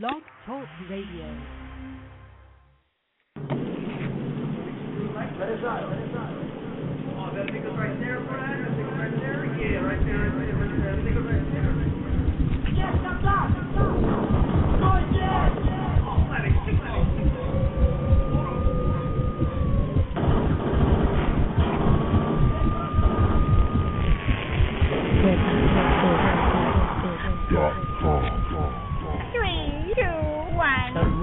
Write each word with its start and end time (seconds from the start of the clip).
Blog 0.00 0.20
Talk 0.44 0.68
Radio. 0.90 1.24
Let. 5.14 5.38
Let. 5.38 5.64
Oh, 7.16 7.32
right 7.32 7.32
there, 7.32 7.46
nigga 7.46 7.72
right 7.78 9.14
there. 9.20 9.44
Yeah, 9.56 9.80
right 9.80 10.04
there. 10.04 10.18
Right 10.28 10.52
there. 11.54 11.95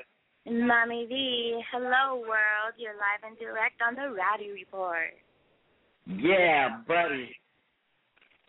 Mommy 0.49 1.05
V. 1.05 1.61
Hello, 1.71 2.17
world. 2.17 2.73
You're 2.81 2.97
live 2.97 3.21
and 3.21 3.37
direct 3.37 3.77
on 3.77 3.93
the 3.93 4.09
Rowdy 4.09 4.49
Report. 4.49 5.13
Yeah, 6.09 6.81
buddy. 6.87 7.29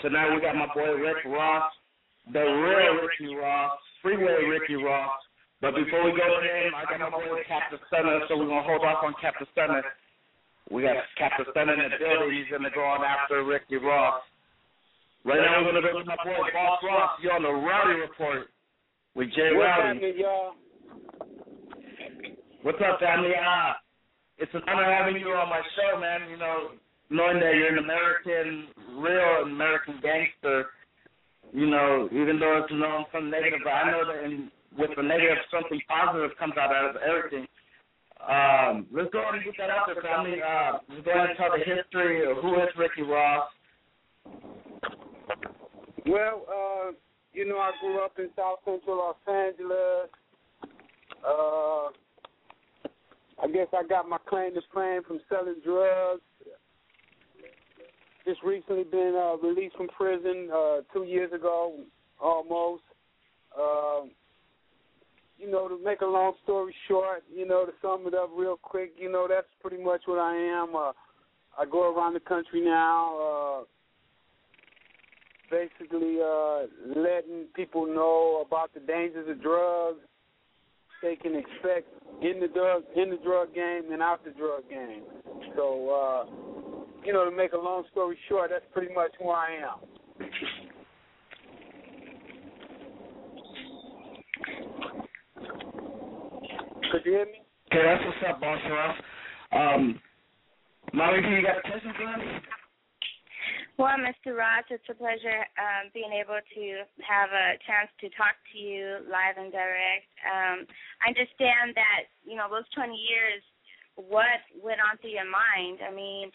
Tonight 0.00 0.32
we 0.32 0.40
got 0.40 0.56
my 0.56 0.72
boy 0.72 0.96
Rick 1.04 1.20
Ross, 1.26 1.68
the 2.32 2.40
real 2.40 3.04
Ricky 3.04 3.36
Ross, 3.36 3.76
Freeway 4.00 4.40
Ricky 4.48 4.80
Ross. 4.80 5.12
But 5.60 5.76
before 5.76 6.02
we 6.02 6.16
go 6.16 6.40
to 6.40 6.48
him, 6.48 6.72
I 6.72 6.88
got 6.88 7.12
my 7.12 7.12
boy 7.12 7.44
Captain 7.46 7.78
Stunner, 7.92 8.20
so 8.26 8.38
we're 8.38 8.48
gonna 8.48 8.64
hold 8.64 8.88
off 8.88 9.04
on 9.04 9.12
Captain 9.20 9.46
Stunner. 9.52 9.84
We 10.70 10.80
got 10.80 10.96
Captain 11.18 11.44
Stunner 11.50 11.76
in 11.76 11.92
the 11.92 12.00
building. 12.00 12.40
He's 12.40 12.48
gonna 12.48 12.72
go 12.72 12.88
on 12.88 13.04
after 13.04 13.44
Ricky 13.44 13.76
Ross. 13.76 14.24
Right 15.24 15.38
now 15.38 15.62
we're 15.62 15.70
gonna 15.70 15.86
go 15.86 15.98
with 16.02 16.06
my 16.10 16.18
boy 16.26 16.34
Boss 16.50 16.82
Ross. 16.82 17.14
You're 17.22 17.38
on 17.38 17.46
the 17.46 17.54
Rowdy 17.54 17.94
Report 18.02 18.50
with 19.14 19.30
Jay 19.30 19.54
What's 19.54 19.70
Rowdy. 19.70 20.02
happening, 20.02 20.18
y'all? 20.18 20.58
What's 22.66 22.82
up, 22.82 22.98
family? 22.98 23.30
Uh, 23.30 23.78
it's 24.38 24.50
an 24.50 24.66
honor 24.66 24.90
having 24.90 25.22
you 25.22 25.30
on 25.30 25.46
my 25.46 25.62
show, 25.78 25.94
man. 26.02 26.26
You 26.26 26.38
know, 26.42 26.74
knowing 27.10 27.38
that 27.38 27.54
you're 27.54 27.70
an 27.70 27.78
American, 27.78 28.66
real 28.98 29.46
American 29.46 30.02
gangster. 30.02 30.74
You 31.54 31.70
know, 31.70 32.08
even 32.10 32.42
though 32.42 32.58
it's 32.58 32.72
known 32.74 33.06
some 33.14 33.30
negative, 33.30 33.60
but 33.62 33.70
I 33.70 33.90
know 33.94 34.02
that 34.02 34.24
in, 34.26 34.50
with 34.74 34.90
the 34.96 35.06
negative, 35.06 35.38
something 35.54 35.78
positive 35.86 36.34
comes 36.34 36.54
out 36.58 36.74
of 36.74 36.96
everything. 36.98 37.46
Um, 38.18 38.90
let's 38.90 39.12
go 39.14 39.22
ahead 39.22 39.38
and 39.38 39.44
get 39.44 39.54
that 39.58 39.70
out 39.70 39.86
there, 39.86 40.02
family. 40.02 40.42
Uh, 40.42 40.82
let's 40.90 41.06
go 41.06 41.14
ahead 41.14 41.30
and 41.30 41.38
tell 41.38 41.54
the 41.54 41.62
history 41.62 42.26
of 42.26 42.42
who 42.42 42.58
is 42.58 42.74
Ricky 42.74 43.06
Ross. 43.06 43.46
Well, 46.06 46.44
uh, 46.48 46.92
you 47.32 47.48
know, 47.48 47.56
I 47.56 47.70
grew 47.80 48.04
up 48.04 48.18
in 48.18 48.28
South 48.36 48.58
Central 48.64 48.96
Los 48.96 49.16
Angeles. 49.26 50.10
Uh, 51.26 51.88
I 53.42 53.48
guess 53.52 53.68
I 53.72 53.86
got 53.88 54.08
my 54.08 54.18
claim 54.28 54.54
to 54.54 54.60
fame 54.74 55.02
from 55.06 55.20
selling 55.28 55.56
drugs. 55.64 56.20
Just 58.24 58.42
recently 58.44 58.84
been 58.84 59.18
uh, 59.20 59.36
released 59.36 59.76
from 59.76 59.88
prison 59.88 60.48
uh, 60.54 60.78
two 60.92 61.04
years 61.04 61.32
ago, 61.32 61.76
almost. 62.20 62.82
Uh, 63.58 64.06
you 65.38 65.50
know, 65.50 65.68
to 65.68 65.76
make 65.84 66.02
a 66.02 66.06
long 66.06 66.34
story 66.44 66.74
short, 66.86 67.24
you 67.34 67.46
know, 67.46 67.66
to 67.66 67.72
sum 67.82 68.06
it 68.06 68.14
up 68.14 68.30
real 68.36 68.56
quick, 68.62 68.92
you 68.96 69.10
know, 69.10 69.26
that's 69.28 69.48
pretty 69.60 69.82
much 69.82 70.02
what 70.06 70.20
I 70.20 70.36
am. 70.36 70.76
Uh, 70.76 70.92
I 71.58 71.66
go 71.70 71.92
around 71.92 72.14
the 72.14 72.20
country 72.20 72.60
now. 72.60 73.18
Uh, 73.18 73.64
basically 75.52 76.16
uh, 76.24 76.62
letting 76.86 77.44
people 77.54 77.86
know 77.86 78.42
about 78.44 78.72
the 78.72 78.80
dangers 78.80 79.28
of 79.28 79.42
drugs 79.42 80.00
they 81.02 81.14
can 81.14 81.36
expect 81.36 81.88
in 82.22 82.40
the 82.40 82.48
drug 82.48 82.84
in 82.96 83.10
the 83.10 83.18
drug 83.18 83.54
game 83.54 83.92
and 83.92 84.00
out 84.02 84.24
the 84.24 84.30
drug 84.30 84.62
game. 84.70 85.02
So 85.54 85.66
uh, 85.90 86.24
you 87.04 87.12
know, 87.12 87.28
to 87.28 87.36
make 87.36 87.52
a 87.52 87.58
long 87.58 87.84
story 87.92 88.16
short, 88.28 88.50
that's 88.50 88.64
pretty 88.72 88.94
much 88.94 89.10
who 89.20 89.28
I 89.28 89.58
am. 89.62 89.78
Could 96.90 97.02
you 97.04 97.12
hear 97.12 97.26
me? 97.26 97.42
Okay, 97.72 97.82
that's 97.84 98.04
what's 98.04 98.18
up, 98.28 98.40
Boss. 98.40 98.58
Um, 99.52 100.00
Molly, 100.94 101.18
you 101.18 101.42
got 101.42 101.58
a 101.58 101.62
question 101.62 101.92
for 101.96 102.04
us? 102.04 102.42
Well, 103.80 103.96
Mr. 103.96 104.36
Ross, 104.36 104.68
it's 104.68 104.84
a 104.92 104.94
pleasure 104.94 105.48
um, 105.56 105.88
being 105.96 106.12
able 106.12 106.36
to 106.36 106.64
have 107.02 107.32
a 107.32 107.56
chance 107.64 107.88
to 108.04 108.12
talk 108.12 108.36
to 108.52 108.56
you 108.60 109.00
live 109.08 109.40
and 109.40 109.48
direct. 109.48 110.12
Um, 110.22 110.58
I 111.00 111.10
understand 111.10 111.72
that, 111.74 112.12
you 112.22 112.36
know, 112.36 112.52
those 112.52 112.68
20 112.76 112.92
years, 112.92 113.40
what 113.96 114.44
went 114.60 114.78
on 114.84 115.00
through 115.00 115.16
your 115.16 115.28
mind? 115.28 115.80
I 115.80 115.88
mean, 115.88 116.28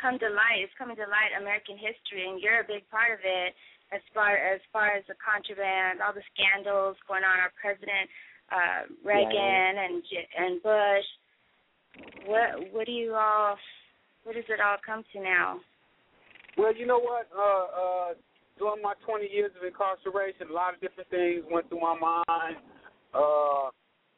come 0.00 0.18
to 0.18 0.28
light, 0.32 0.64
it's 0.64 0.74
coming 0.80 0.96
to 0.96 1.06
light 1.06 1.36
American 1.36 1.76
history, 1.76 2.24
and 2.24 2.40
you're 2.40 2.64
a 2.64 2.66
big 2.66 2.88
part 2.88 3.12
of 3.14 3.22
it 3.22 3.52
as 3.94 4.02
far 4.10 4.34
as 4.34 4.58
far 4.72 4.96
as 4.96 5.04
the 5.06 5.14
contraband, 5.22 6.02
all 6.02 6.16
the 6.16 6.24
scandals 6.34 6.96
going 7.06 7.22
on, 7.22 7.38
our 7.38 7.54
president 7.54 8.10
uh, 8.50 8.82
Reagan 9.04 9.74
and 9.78 10.02
J- 10.10 10.28
and 10.36 10.62
Bush. 10.62 11.08
What 12.26 12.72
what 12.72 12.86
do 12.86 12.92
you 12.92 13.14
all? 13.14 13.56
What 14.24 14.34
does 14.34 14.48
it 14.48 14.60
all 14.60 14.76
come 14.84 15.04
to 15.12 15.20
now? 15.22 15.60
Well, 16.56 16.74
you 16.74 16.86
know 16.86 16.98
what? 16.98 17.28
Uh, 17.36 17.64
uh, 17.64 18.14
during 18.58 18.82
my 18.82 18.94
20 19.04 19.28
years 19.28 19.50
of 19.58 19.66
incarceration, 19.66 20.48
a 20.50 20.52
lot 20.52 20.74
of 20.74 20.80
different 20.80 21.10
things 21.10 21.44
went 21.50 21.68
through 21.68 21.80
my 21.80 21.96
mind. 21.98 22.56
Uh, 23.12 23.70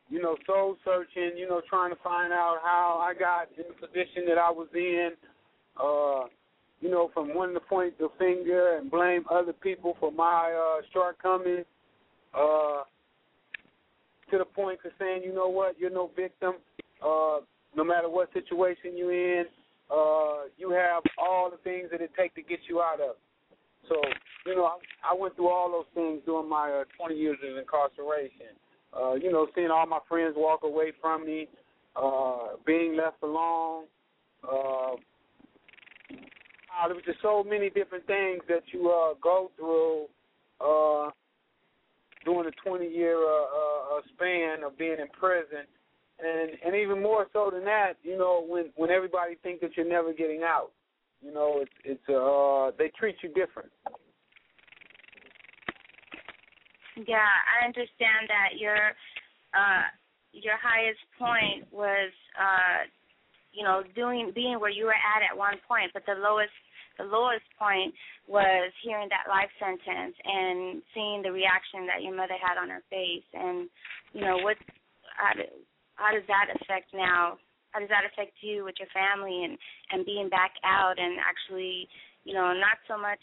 you 0.08 0.22
know, 0.22 0.36
soul 0.46 0.76
searching. 0.84 1.36
You 1.36 1.48
know, 1.48 1.60
trying 1.68 1.90
to 1.90 2.00
find 2.02 2.32
out 2.32 2.58
how 2.62 2.98
I 3.02 3.18
got 3.18 3.48
in 3.56 3.64
the 3.68 3.86
position 3.86 4.24
that 4.28 4.38
I 4.38 4.50
was 4.50 4.68
in. 4.74 5.10
Uh, 5.76 6.28
you 6.80 6.90
know, 6.90 7.10
from 7.12 7.34
wanting 7.34 7.54
to 7.54 7.60
point 7.60 7.98
the 7.98 8.08
finger 8.18 8.78
and 8.78 8.90
blame 8.90 9.24
other 9.30 9.52
people 9.52 9.96
for 9.98 10.12
my 10.12 10.52
uh, 10.52 10.82
shortcomings. 10.92 11.66
Uh, 12.32 12.82
to 14.30 14.38
the 14.38 14.44
point 14.44 14.78
of 14.84 14.92
saying, 14.98 15.22
you 15.24 15.34
know 15.34 15.48
what, 15.48 15.78
you're 15.78 15.90
no 15.90 16.10
victim. 16.14 16.54
Uh, 17.02 17.38
no 17.74 17.84
matter 17.84 18.08
what 18.08 18.32
situation 18.32 18.96
you're 18.96 19.40
in, 19.40 19.46
uh, 19.90 20.48
you 20.56 20.70
have 20.70 21.02
all 21.18 21.50
the 21.50 21.56
things 21.58 21.88
that 21.90 22.00
it 22.00 22.10
takes 22.18 22.34
to 22.34 22.42
get 22.42 22.60
you 22.68 22.80
out 22.80 23.00
of. 23.00 23.16
So, 23.88 23.96
you 24.46 24.54
know, 24.54 24.64
I, 24.64 25.12
I 25.12 25.14
went 25.18 25.36
through 25.36 25.48
all 25.48 25.70
those 25.70 25.88
things 25.94 26.20
during 26.26 26.48
my 26.48 26.70
uh, 26.70 26.84
20 26.98 27.14
years 27.14 27.38
of 27.48 27.56
incarceration. 27.56 28.56
Uh, 28.92 29.14
you 29.14 29.30
know, 29.30 29.46
seeing 29.54 29.70
all 29.70 29.86
my 29.86 30.00
friends 30.08 30.34
walk 30.36 30.60
away 30.62 30.92
from 31.00 31.26
me, 31.26 31.48
uh, 31.96 32.56
being 32.66 32.96
left 32.96 33.22
alone. 33.22 33.84
Uh, 34.42 34.94
uh, 36.78 36.86
there 36.86 36.94
was 36.94 37.04
just 37.04 37.20
so 37.22 37.42
many 37.42 37.70
different 37.70 38.06
things 38.06 38.40
that 38.48 38.62
you 38.72 38.88
uh, 38.90 39.14
go 39.22 39.50
through 39.56 40.06
uh, 40.60 41.10
during 42.24 42.48
a 42.48 42.68
20 42.68 42.86
year 42.86 43.16
uh, 43.16 43.96
uh, 43.96 44.00
span 44.14 44.64
of 44.64 44.78
being 44.78 44.96
in 45.00 45.08
prison, 45.18 45.66
and 46.18 46.50
and 46.64 46.74
even 46.74 47.02
more 47.02 47.26
so 47.32 47.50
than 47.52 47.64
that, 47.64 47.94
you 48.02 48.16
know, 48.16 48.44
when 48.46 48.70
when 48.76 48.90
everybody 48.90 49.36
thinks 49.42 49.60
that 49.62 49.76
you're 49.76 49.88
never 49.88 50.12
getting 50.12 50.42
out, 50.42 50.70
you 51.22 51.32
know, 51.32 51.60
it's 51.62 51.72
it's 51.84 52.08
uh 52.08 52.76
they 52.78 52.90
treat 52.98 53.16
you 53.22 53.28
different. 53.30 53.70
Yeah, 57.06 57.22
I 57.22 57.64
understand 57.64 58.26
that 58.28 58.58
you're 58.58 58.90
uh 59.54 59.86
your 60.32 60.56
highest 60.60 61.00
point 61.18 61.66
was 61.72 62.12
uh 62.38 62.86
you 63.52 63.64
know 63.64 63.82
doing 63.94 64.32
being 64.34 64.60
where 64.60 64.70
you 64.70 64.84
were 64.84 64.92
at 64.92 65.22
at 65.24 65.36
one 65.36 65.56
point 65.66 65.90
but 65.94 66.02
the 66.06 66.14
lowest 66.20 66.52
the 66.98 67.04
lowest 67.04 67.46
point 67.58 67.94
was 68.26 68.70
hearing 68.82 69.08
that 69.08 69.30
life 69.30 69.48
sentence 69.58 70.14
and 70.24 70.82
seeing 70.92 71.22
the 71.22 71.32
reaction 71.32 71.86
that 71.86 72.02
your 72.02 72.14
mother 72.14 72.36
had 72.36 72.60
on 72.60 72.68
her 72.68 72.82
face 72.90 73.24
and 73.32 73.70
you 74.12 74.20
know 74.20 74.36
what 74.38 74.56
do, 75.36 75.48
how 75.98 76.14
does 76.14 76.26
that 76.30 76.48
affect 76.54 76.94
now 76.94 77.36
how 77.74 77.82
does 77.82 77.90
that 77.92 78.06
affect 78.08 78.32
you 78.40 78.64
with 78.64 78.78
your 78.78 78.88
family 78.94 79.44
and 79.44 79.58
and 79.90 80.06
being 80.06 80.30
back 80.30 80.54
out 80.64 80.96
and 80.96 81.18
actually 81.18 81.88
you 82.24 82.32
know 82.32 82.54
not 82.54 82.78
so 82.86 82.96
much 82.96 83.22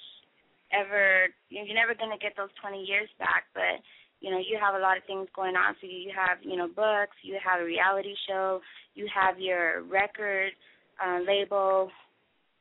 ever 0.75 1.31
you're 1.49 1.65
never 1.73 1.95
going 1.95 2.11
to 2.11 2.21
get 2.21 2.35
those 2.35 2.51
20 2.61 2.83
years 2.83 3.09
back 3.17 3.47
but 3.53 3.79
you 4.19 4.29
know 4.31 4.39
you 4.39 4.57
have 4.59 4.75
a 4.75 4.83
lot 4.83 4.97
of 4.97 5.03
things 5.05 5.27
going 5.35 5.55
on. 5.55 5.75
For 5.79 5.85
you 5.85 5.97
you 5.97 6.13
have 6.15 6.39
you 6.43 6.57
know 6.57 6.67
books 6.67 7.17
you 7.23 7.37
have 7.39 7.61
a 7.61 7.65
reality 7.65 8.13
show 8.27 8.61
you 8.93 9.07
have 9.13 9.39
your 9.39 9.83
record 9.83 10.51
uh, 10.99 11.19
label 11.25 11.89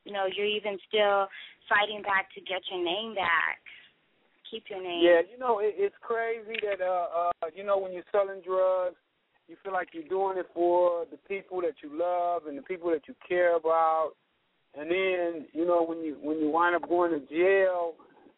you 0.05 0.13
know 0.13 0.25
you're 0.31 0.45
even 0.45 0.77
still 0.87 1.27
fighting 1.69 2.01
back 2.01 2.29
to 2.33 2.41
get 2.41 2.61
your 2.69 2.83
name 2.83 3.15
back. 3.15 3.59
Keep 4.49 4.69
your 4.69 4.81
name. 4.81 5.01
Yeah, 5.01 5.21
you 5.25 5.37
know, 5.37 5.59
it, 5.59 5.73
it's 5.77 5.97
crazy 6.01 6.57
that 6.61 6.81
uh 6.81 7.33
uh 7.41 7.49
you 7.55 7.63
know 7.63 7.77
when 7.77 7.91
you're 7.91 8.07
selling 8.11 8.41
drugs, 8.45 8.95
you 9.47 9.55
feel 9.63 9.73
like 9.73 9.89
you're 9.93 10.03
doing 10.03 10.37
it 10.37 10.47
for 10.53 11.05
the 11.11 11.17
people 11.27 11.61
that 11.61 11.75
you 11.83 11.97
love 11.97 12.47
and 12.47 12.57
the 12.57 12.61
people 12.63 12.89
that 12.91 13.07
you 13.07 13.15
care 13.27 13.55
about. 13.55 14.11
And 14.77 14.89
then, 14.89 15.45
you 15.53 15.65
know, 15.65 15.83
when 15.83 15.99
you 15.99 16.17
when 16.21 16.39
you 16.39 16.49
wind 16.49 16.75
up 16.75 16.87
going 16.89 17.11
to 17.11 17.19
jail, 17.27 17.93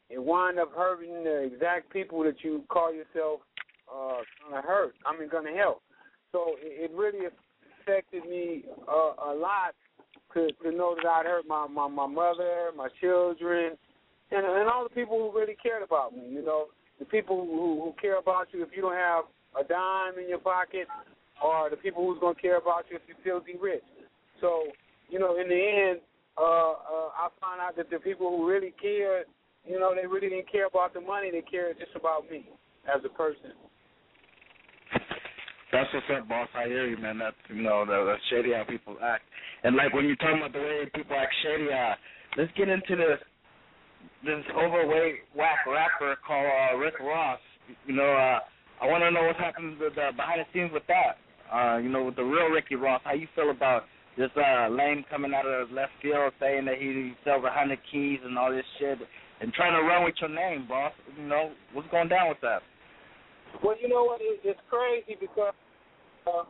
it 0.09 0.21
wind 0.21 0.59
up 0.59 0.71
hurting 0.75 1.23
the 1.23 1.43
exact 1.43 1.91
people 1.91 2.23
that 2.23 2.43
you 2.43 2.63
call 2.69 2.93
yourself 2.93 3.41
uh 3.89 4.19
gonna 4.49 4.61
hurt. 4.61 4.93
I 5.05 5.17
mean 5.17 5.29
gonna 5.29 5.55
help. 5.55 5.81
So 6.31 6.55
it, 6.61 6.91
it 6.91 6.95
really 6.95 7.25
affected 7.25 8.25
me 8.25 8.65
uh, 8.87 9.31
a 9.31 9.33
lot 9.33 9.73
to 10.33 10.51
to 10.63 10.71
know 10.71 10.95
that 10.95 11.07
I'd 11.07 11.25
hurt 11.25 11.45
my, 11.47 11.67
my, 11.67 11.87
my 11.87 12.05
mother, 12.05 12.69
my 12.75 12.89
children, 12.99 13.77
and 14.31 14.45
and 14.45 14.69
all 14.69 14.83
the 14.83 14.93
people 14.93 15.17
who 15.17 15.39
really 15.39 15.55
cared 15.61 15.81
about 15.81 16.15
me. 16.15 16.23
You 16.29 16.43
know, 16.43 16.65
the 16.99 17.05
people 17.05 17.45
who 17.45 17.81
who 17.81 17.95
care 17.99 18.19
about 18.19 18.47
you 18.51 18.61
if 18.61 18.69
you 18.75 18.81
don't 18.81 18.93
have 18.93 19.23
a 19.59 19.63
dime 19.63 20.19
in 20.19 20.29
your 20.29 20.39
pocket, 20.39 20.87
or 21.43 21.69
the 21.69 21.77
people 21.77 22.05
who's 22.05 22.19
gonna 22.19 22.35
care 22.35 22.57
about 22.57 22.85
you 22.89 22.97
if 22.97 23.03
you're 23.07 23.17
filthy 23.23 23.57
rich. 23.59 23.83
So, 24.41 24.65
you 25.09 25.19
know, 25.19 25.39
in 25.39 25.47
the 25.47 25.55
end, 25.55 25.99
uh, 26.37 26.41
uh, 26.41 27.09
I 27.17 27.29
found 27.41 27.61
out 27.61 27.75
that 27.77 27.89
the 27.89 27.99
people 27.99 28.29
who 28.29 28.47
really 28.47 28.73
cared, 28.81 29.25
you 29.65 29.79
know, 29.79 29.93
they 29.95 30.05
really 30.05 30.29
didn't 30.29 30.51
care 30.51 30.67
about 30.67 30.93
the 30.93 31.01
money. 31.01 31.31
They 31.31 31.41
cared 31.41 31.77
just 31.79 31.95
about 31.95 32.29
me 32.29 32.49
as 32.85 33.01
a 33.05 33.09
person. 33.09 33.53
That's 35.71 35.89
what's 35.93 36.05
up, 36.15 36.29
boss. 36.29 36.47
I 36.55 36.65
hear 36.67 36.87
you, 36.87 36.97
man. 36.97 37.17
That's 37.19 37.35
you 37.49 37.61
know 37.61 37.85
the 37.85 38.15
shady 38.29 38.53
how 38.53 38.63
people 38.63 38.95
act, 39.03 39.23
and 39.63 39.75
like 39.75 39.93
when 39.93 40.05
you're 40.05 40.15
talking 40.15 40.39
about 40.39 40.53
the 40.53 40.59
way 40.59 40.89
people 40.95 41.15
act 41.17 41.33
shady, 41.43 41.67
uh, 41.67 41.95
let's 42.37 42.51
get 42.57 42.69
into 42.69 42.95
this 42.95 43.19
this 44.23 44.45
overweight 44.55 45.27
whack 45.35 45.67
rapper 45.67 46.15
called 46.25 46.47
uh, 46.47 46.77
Rick 46.77 46.99
Ross. 47.01 47.39
You 47.85 47.95
know, 47.95 48.13
uh, 48.13 48.39
I 48.81 48.85
want 48.85 49.03
to 49.03 49.11
know 49.11 49.25
what's 49.25 49.39
happening 49.39 49.77
with 49.79 49.97
uh, 49.97 50.11
behind 50.11 50.41
the 50.41 50.47
scenes 50.53 50.71
with 50.71 50.85
that. 50.87 51.17
Uh, 51.51 51.77
you 51.77 51.89
know, 51.89 52.03
with 52.03 52.15
the 52.15 52.23
real 52.23 52.47
Ricky 52.47 52.75
Ross, 52.75 53.01
how 53.03 53.13
you 53.13 53.27
feel 53.33 53.49
about 53.49 53.83
this 54.17 54.29
uh, 54.35 54.67
lame 54.69 55.05
coming 55.09 55.33
out 55.33 55.45
of 55.45 55.71
left 55.71 55.91
field 56.01 56.33
saying 56.39 56.65
that 56.65 56.75
he 56.77 57.13
sells 57.23 57.43
a 57.45 57.51
hundred 57.51 57.79
keys 57.91 58.19
and 58.25 58.37
all 58.37 58.51
this 58.51 58.65
shit, 58.79 58.97
and 59.39 59.53
trying 59.53 59.73
to 59.73 59.87
run 59.87 60.03
with 60.03 60.15
your 60.19 60.29
name, 60.29 60.67
boss. 60.67 60.91
You 61.17 61.27
know, 61.27 61.51
what's 61.73 61.87
going 61.89 62.09
down 62.09 62.29
with 62.29 62.41
that? 62.41 62.61
Well, 63.63 63.75
you 63.81 63.87
know 63.87 64.03
what? 64.03 64.19
It, 64.21 64.41
it's 64.43 64.59
crazy 64.69 65.17
because 65.19 65.53
uh, 66.27 66.43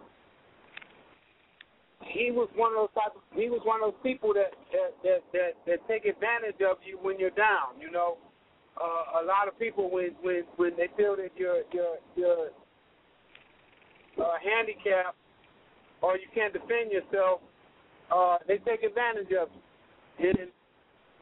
he 2.02 2.32
was 2.32 2.50
one 2.56 2.72
of 2.72 2.88
those 2.88 2.96
type 2.96 3.16
of, 3.16 3.22
he 3.38 3.50
was 3.50 3.62
one 3.64 3.84
of 3.84 3.94
those 3.94 4.02
people 4.04 4.34
that 4.34 4.56
that 4.72 4.92
that 5.04 5.22
that, 5.34 5.52
that 5.68 5.80
take 5.88 6.06
advantage 6.06 6.60
of 6.64 6.78
you 6.84 6.98
when 7.02 7.20
you're 7.20 7.36
down. 7.36 7.80
You 7.80 7.92
know, 7.92 8.18
uh, 8.82 9.22
a 9.22 9.24
lot 9.26 9.48
of 9.48 9.58
people 9.60 9.90
when 9.90 10.12
when 10.22 10.44
when 10.58 10.72
they 10.78 10.88
feel 10.96 11.16
that 11.16 11.32
you're 11.36 11.64
you're 12.16 12.50
uh, 14.20 14.38
handicapped 14.44 15.18
or 16.02 16.18
you 16.18 16.28
can't 16.34 16.54
defend 16.54 16.92
yourself, 16.92 17.42
uh, 18.14 18.38
they 18.48 18.58
take 18.60 18.84
advantage 18.84 19.34
of 19.34 19.50
you. 20.20 20.30
And 20.30 20.50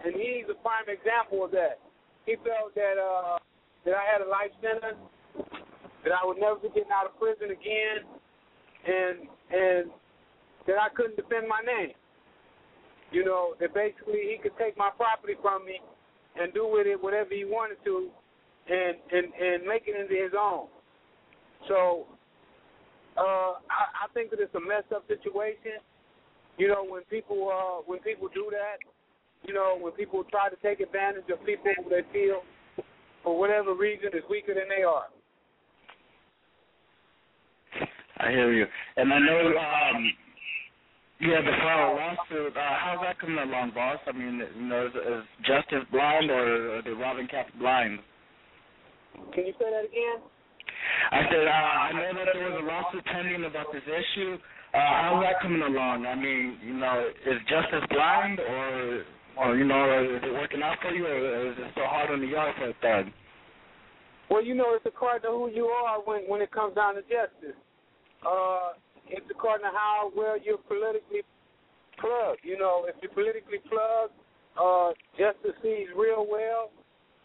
and 0.04 0.16
he's 0.16 0.46
a 0.52 0.56
prime 0.60 0.88
example 0.88 1.44
of 1.46 1.52
that. 1.52 1.80
He 2.25 2.36
felt 2.44 2.75
that 2.75 2.96
uh, 3.00 3.40
that 3.86 3.96
I 3.96 4.04
had 4.04 4.22
a 4.22 4.30
life 4.30 4.51
sentence 4.62 5.00
that 6.04 6.13
I 6.13 6.25
would 6.25 6.38
never 6.38 6.56
be 6.56 6.69
getting 6.69 6.92
out 6.92 7.08
of 7.08 7.18
prison 7.19 7.51
again, 7.51 8.04
and 8.86 9.28
and 9.51 9.92
that 10.68 10.78
I 10.78 10.90
couldn't 10.94 11.16
defend 11.16 11.48
my 11.48 11.62
name. 11.66 11.96
You 13.12 13.24
know, 13.24 13.56
that 13.60 13.74
basically 13.74 14.28
he 14.28 14.38
could 14.42 14.58
take 14.58 14.78
my 14.78 14.90
property 14.98 15.36
from 15.42 15.66
me 15.66 15.80
and 16.40 16.54
do 16.54 16.68
with 16.68 16.88
it 16.88 17.02
whatever 17.02 17.30
he 17.32 17.46
wanted 17.46 17.78
to, 17.86 18.10
and 18.68 18.98
and 19.12 19.34
and 19.34 19.68
make 19.68 19.84
it 19.88 20.00
into 20.00 20.14
his 20.14 20.34
own. 20.38 20.68
So 21.68 22.06
uh, 23.18 23.60
I, 23.72 24.06
I 24.06 24.08
think 24.14 24.30
that 24.32 24.40
it's 24.40 24.54
a 24.56 24.60
messed 24.60 24.92
up 24.94 25.08
situation. 25.08 25.80
You 26.58 26.68
know, 26.68 26.86
when 26.88 27.04
people 27.04 27.50
uh, 27.52 27.84
when 27.86 28.00
people 28.00 28.30
do 28.34 28.52
that, 28.52 28.78
you 29.44 29.54
know, 29.54 29.78
when 29.80 29.94
people 29.94 30.24
try 30.26 30.50
to 30.50 30.56
take 30.62 30.80
advantage 30.80 31.30
of 31.32 31.44
people 31.46 31.84
they 31.90 32.02
feel 32.12 32.42
for 33.24 33.38
whatever 33.38 33.74
reason 33.74 34.10
is 34.14 34.24
weaker 34.30 34.54
than 34.54 34.70
they 34.70 34.84
are. 34.84 35.08
I 38.18 38.32
hear 38.32 38.54
you, 38.54 38.66
and 38.96 39.12
I 39.12 39.20
know 39.20 39.40
um, 39.58 40.14
had 41.19 41.45
the 41.47 41.56
file 41.63 41.95
lawsuit. 41.95 42.57
Uh, 42.57 42.75
how's 42.83 43.00
that 43.01 43.19
coming 43.19 43.39
along, 43.39 43.71
boss? 43.73 44.00
I 44.07 44.12
mean, 44.12 44.41
you 44.56 44.67
know, 44.67 44.88
is, 44.88 44.95
is 44.95 45.23
justice 45.47 45.88
blind 45.91 46.29
or 46.29 46.77
are 46.77 46.81
the 46.81 46.95
robbing 46.95 47.27
cats 47.27 47.50
blind? 47.59 48.00
Can 49.33 49.47
you 49.47 49.53
say 49.57 49.71
that 49.71 49.88
again? 49.88 50.19
I 51.12 51.21
said, 51.31 51.47
uh, 51.47 51.75
I 51.88 51.91
know 51.94 52.12
that 52.19 52.27
there 52.33 52.51
was 52.51 52.59
a 52.59 52.65
lawsuit 52.65 53.06
pending 53.06 53.45
about 53.45 53.71
this 53.71 53.83
issue. 53.88 54.38
Uh, 54.75 54.77
how's 54.77 55.23
that 55.23 55.39
coming 55.41 55.62
along? 55.62 56.06
I 56.06 56.15
mean, 56.15 56.59
you 56.62 56.73
know, 56.75 57.07
is 57.25 57.39
justice 57.47 57.88
blind 57.89 58.39
or, 58.39 59.03
or 59.39 59.56
you 59.56 59.63
know, 59.63 59.88
is 60.03 60.19
it 60.21 60.33
working 60.33 60.62
out 60.62 60.75
for 60.81 60.91
you, 60.91 61.07
or 61.07 61.51
is 61.51 61.57
it 61.57 61.71
so 61.75 61.88
hard 61.88 62.12
on 62.12 62.19
the 62.19 62.27
yard 62.27 62.53
for 62.59 62.69
a 62.69 62.75
thug? 62.83 63.12
Well, 64.29 64.44
you 64.44 64.53
know, 64.53 64.75
it's 64.75 64.85
according 64.85 65.21
to 65.21 65.29
who 65.29 65.50
you 65.50 65.67
are 65.67 66.01
when 66.03 66.27
when 66.27 66.41
it 66.41 66.51
comes 66.51 66.75
down 66.75 66.95
to 66.95 67.01
justice. 67.01 67.55
Uh, 68.25 68.75
it's 69.09 69.25
according 69.29 69.65
to 69.65 69.74
how 69.74 70.12
well 70.15 70.38
you're 70.41 70.57
politically 70.57 71.21
plugged. 72.00 72.41
You 72.43 72.57
know, 72.57 72.85
if 72.88 72.95
you're 73.01 73.13
politically 73.13 73.59
plugged, 73.69 74.13
uh, 74.59 74.91
justice 75.17 75.55
sees 75.62 75.88
real 75.95 76.25
well. 76.29 76.71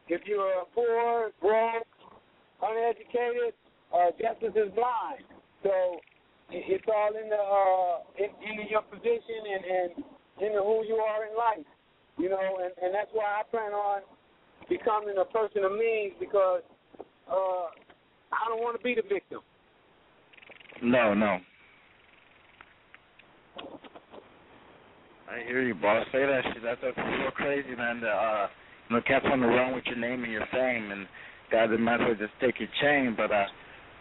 If 0.08 0.22
you're 0.26 0.64
poor, 0.75 1.30
broke, 1.40 1.87
uneducated, 2.62 3.54
uh, 3.94 4.10
justice 4.18 4.54
is 4.56 4.75
blind. 4.75 5.25
So 5.62 6.00
it's 6.50 6.84
all 6.88 7.14
in 7.14 7.30
the 7.30 7.38
uh, 7.38 8.02
in, 8.18 8.30
in 8.42 8.68
your 8.68 8.82
position 8.82 9.40
and 9.46 9.64
and 9.64 9.90
in 10.42 10.52
who 10.58 10.84
you 10.87 10.96
are 10.96 11.26
in 11.26 11.37
life. 11.37 11.66
You 12.18 12.28
know, 12.28 12.58
and 12.62 12.72
and 12.82 12.94
that's 12.94 13.10
why 13.12 13.40
I 13.40 13.42
plan 13.50 13.72
on 13.72 14.02
becoming 14.68 15.16
a 15.18 15.25
person 15.25 15.64
of 15.64 15.72
means 15.72 16.14
because 16.18 16.62
uh, 17.30 17.70
I 18.32 18.49
don't 18.49 18.62
want 18.62 18.76
to 18.78 18.82
be 18.82 18.94
the 18.94 19.02
victim. 19.02 19.40
No, 20.82 21.14
no. 21.14 21.38
I 25.30 25.46
hear 25.46 25.62
you, 25.62 25.75
boss. 25.75 26.04
Say 26.10 26.26
that 26.26 26.42
shit. 26.50 26.62
That's, 26.62 26.80
that's 26.82 26.99
so 26.99 27.30
crazy, 27.38 27.76
man. 27.78 28.00
That, 28.02 28.10
uh, 28.10 28.46
you 28.90 28.96
know, 28.96 29.02
cats 29.06 29.25
on 29.30 29.38
the 29.38 29.46
run 29.46 29.75
with 29.78 29.87
your 29.87 29.96
name 29.96 30.25
and 30.26 30.32
your 30.32 30.46
fame, 30.50 30.90
and 30.90 31.06
guys 31.54 31.70
that 31.70 31.78
might 31.78 32.02
as 32.02 32.10
well 32.10 32.18
just 32.18 32.34
take 32.42 32.58
your 32.58 32.68
chain. 32.82 33.14
But 33.14 33.30
uh, 33.30 33.46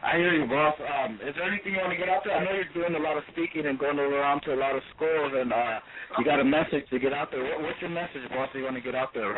I 0.02 0.18
hear 0.18 0.34
you, 0.34 0.50
boss. 0.50 0.74
Um, 0.82 1.22
is 1.22 1.38
there 1.38 1.46
anything 1.46 1.78
you 1.78 1.82
want 1.86 1.94
to 1.94 2.02
get 2.02 2.10
out 2.10 2.26
there? 2.26 2.34
I 2.34 2.42
know 2.42 2.58
you're 2.58 2.74
doing 2.74 2.98
a 2.98 3.04
lot 3.04 3.22
of 3.22 3.24
speaking 3.30 3.70
and 3.70 3.78
going 3.78 4.02
around 4.02 4.42
to 4.50 4.58
a 4.58 4.60
lot 4.60 4.74
of 4.74 4.82
schools, 4.98 5.30
and 5.38 5.54
uh, 5.54 5.78
you 6.18 6.26
got 6.26 6.42
a 6.42 6.48
message 6.48 6.90
to 6.90 6.98
get 6.98 7.14
out 7.14 7.30
there. 7.30 7.46
What, 7.46 7.62
what's 7.62 7.78
your 7.78 7.94
message, 7.94 8.26
boss? 8.34 8.50
That 8.50 8.58
you 8.58 8.66
want 8.66 8.82
to 8.82 8.86
get 8.86 8.98
out 8.98 9.14
there? 9.14 9.38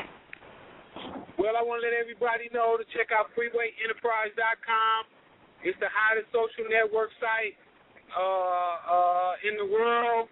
Well, 1.35 1.59
I 1.59 1.63
want 1.65 1.83
to 1.83 1.91
let 1.91 1.91
everybody 1.91 2.47
know 2.55 2.79
to 2.79 2.87
check 2.95 3.11
out 3.11 3.35
FreewayEnterprise.com. 3.35 4.99
It's 5.67 5.77
the 5.83 5.91
hottest 5.91 6.31
social 6.31 6.71
network 6.71 7.11
site 7.19 7.59
uh, 8.15 8.79
uh, 8.87 9.33
in 9.43 9.59
the 9.59 9.67
world. 9.67 10.31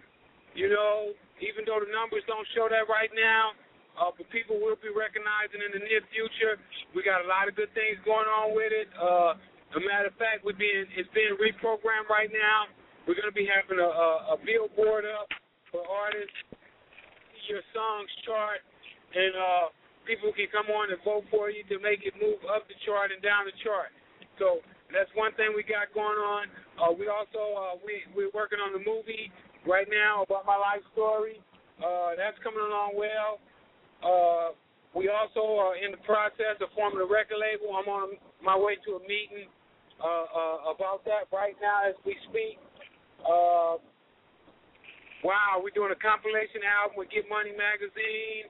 You 0.54 0.72
know, 0.72 1.14
even 1.40 1.64
though 1.64 1.80
the 1.80 1.90
numbers 1.90 2.24
don't 2.28 2.46
show 2.52 2.68
that 2.68 2.86
right 2.88 3.10
now, 3.16 3.56
uh, 3.98 4.12
but 4.14 4.28
people 4.30 4.56
will 4.60 4.78
be 4.80 4.92
recognizing 4.92 5.60
in 5.60 5.76
the 5.76 5.82
near 5.82 6.00
future. 6.12 6.56
We 6.96 7.04
got 7.04 7.24
a 7.24 7.28
lot 7.28 7.50
of 7.50 7.56
good 7.56 7.72
things 7.76 8.00
going 8.04 8.28
on 8.28 8.56
with 8.56 8.72
it. 8.72 8.88
Uh, 8.96 9.36
a 9.76 9.80
matter 9.82 10.08
of 10.08 10.16
fact, 10.16 10.42
we're 10.42 10.56
being 10.56 10.86
it's 10.96 11.10
being 11.12 11.36
reprogrammed 11.36 12.08
right 12.08 12.30
now. 12.32 12.70
We're 13.04 13.18
going 13.18 13.30
to 13.30 13.36
be 13.36 13.48
having 13.48 13.80
a, 13.80 13.90
a, 13.90 14.08
a 14.34 14.36
billboard 14.40 15.04
up 15.08 15.28
for 15.72 15.82
artists. 15.84 16.36
Your 17.48 17.64
songs 17.74 18.06
chart, 18.22 18.62
and 19.10 19.34
uh, 19.34 19.66
people 20.06 20.30
can 20.30 20.46
come 20.54 20.70
on 20.70 20.94
and 20.94 21.02
vote 21.02 21.26
for 21.34 21.50
you 21.50 21.66
to 21.66 21.82
make 21.82 22.06
it 22.06 22.14
move 22.14 22.38
up 22.46 22.70
the 22.70 22.78
chart 22.86 23.10
and 23.10 23.18
down 23.18 23.42
the 23.42 23.56
chart. 23.66 23.90
So 24.38 24.62
that's 24.94 25.10
one 25.18 25.34
thing 25.34 25.50
we 25.50 25.66
got 25.66 25.90
going 25.90 26.18
on. 26.18 26.46
Uh, 26.78 26.94
we 26.94 27.10
also 27.10 27.42
uh, 27.58 27.74
we 27.82 28.06
we're 28.14 28.30
working 28.30 28.62
on 28.62 28.70
the 28.70 28.82
movie 28.86 29.34
right 29.66 29.88
now 29.90 30.22
about 30.22 30.46
my 30.46 30.56
life 30.56 30.84
story. 30.92 31.40
Uh, 31.80 32.12
that's 32.16 32.36
coming 32.44 32.60
along 32.60 32.92
well. 32.96 33.40
Uh, 34.04 34.52
we 34.92 35.08
also 35.08 35.56
are 35.56 35.76
in 35.76 35.92
the 35.92 36.02
process 36.02 36.58
of 36.60 36.68
forming 36.74 37.00
a 37.00 37.08
record 37.08 37.38
label. 37.38 37.72
I'm 37.76 37.88
on 37.88 38.18
my 38.42 38.56
way 38.56 38.76
to 38.84 38.98
a 38.98 39.02
meeting 39.06 39.48
uh, 40.00 40.26
uh, 40.32 40.58
about 40.72 41.04
that 41.04 41.28
right 41.32 41.54
now 41.60 41.86
as 41.88 41.94
we 42.04 42.16
speak. 42.28 42.58
Uh, 43.22 43.78
wow, 45.22 45.60
we're 45.60 45.76
doing 45.76 45.92
a 45.92 46.00
compilation 46.00 46.64
album 46.64 46.98
with 46.98 47.12
Get 47.12 47.28
Money 47.28 47.52
Magazine. 47.52 48.48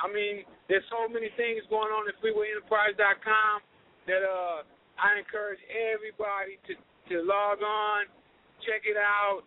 I 0.00 0.08
mean, 0.08 0.44
there's 0.68 0.84
so 0.92 1.08
many 1.08 1.32
things 1.36 1.64
going 1.72 1.88
on 1.88 2.08
at 2.08 2.16
FreewayEnterprise.com 2.20 3.56
that 4.08 4.22
uh, 4.24 4.60
I 5.00 5.16
encourage 5.20 5.60
everybody 5.70 6.60
to, 6.68 6.72
to 7.12 7.14
log 7.24 7.62
on, 7.62 8.08
check 8.64 8.84
it 8.84 8.98
out, 8.98 9.44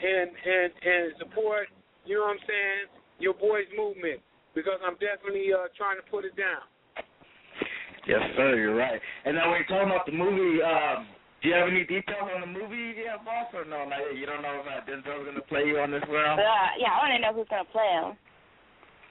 and 0.00 0.30
and 0.32 0.70
and 0.72 1.04
support. 1.18 1.68
You 2.04 2.16
know 2.16 2.32
what 2.32 2.40
I'm 2.40 2.44
saying? 2.48 2.84
Your 3.20 3.34
boy's 3.34 3.68
movement 3.76 4.20
because 4.54 4.80
I'm 4.84 4.96
definitely 4.96 5.52
uh, 5.52 5.68
trying 5.76 6.00
to 6.00 6.06
put 6.10 6.24
it 6.24 6.34
down. 6.36 6.64
Yes, 8.08 8.24
sir. 8.36 8.56
You're 8.56 8.74
right. 8.74 9.00
And 9.24 9.36
now 9.36 9.52
when 9.52 9.60
you're 9.60 9.70
talking 9.70 9.92
about 9.92 10.06
the 10.06 10.16
movie, 10.16 10.62
um, 10.64 11.06
do 11.42 11.48
you 11.48 11.54
have 11.54 11.68
any 11.68 11.84
details 11.84 12.28
on 12.32 12.40
the 12.40 12.50
movie 12.50 12.96
yet, 12.96 13.24
boss, 13.24 13.52
or 13.54 13.64
no? 13.64 13.84
Like, 13.88 14.16
you 14.16 14.26
don't 14.26 14.42
know 14.42 14.60
if 14.60 14.66
uh, 14.66 14.80
Denzel's 14.88 15.24
gonna 15.24 15.44
play 15.48 15.64
you 15.68 15.78
on 15.78 15.90
this 15.90 16.04
round. 16.08 16.40
Uh, 16.40 16.70
yeah, 16.80 16.92
I 16.92 16.98
want 17.00 17.12
to 17.16 17.20
know 17.20 17.32
who's 17.36 17.48
gonna 17.48 17.68
play 17.68 17.88
him. 17.92 18.16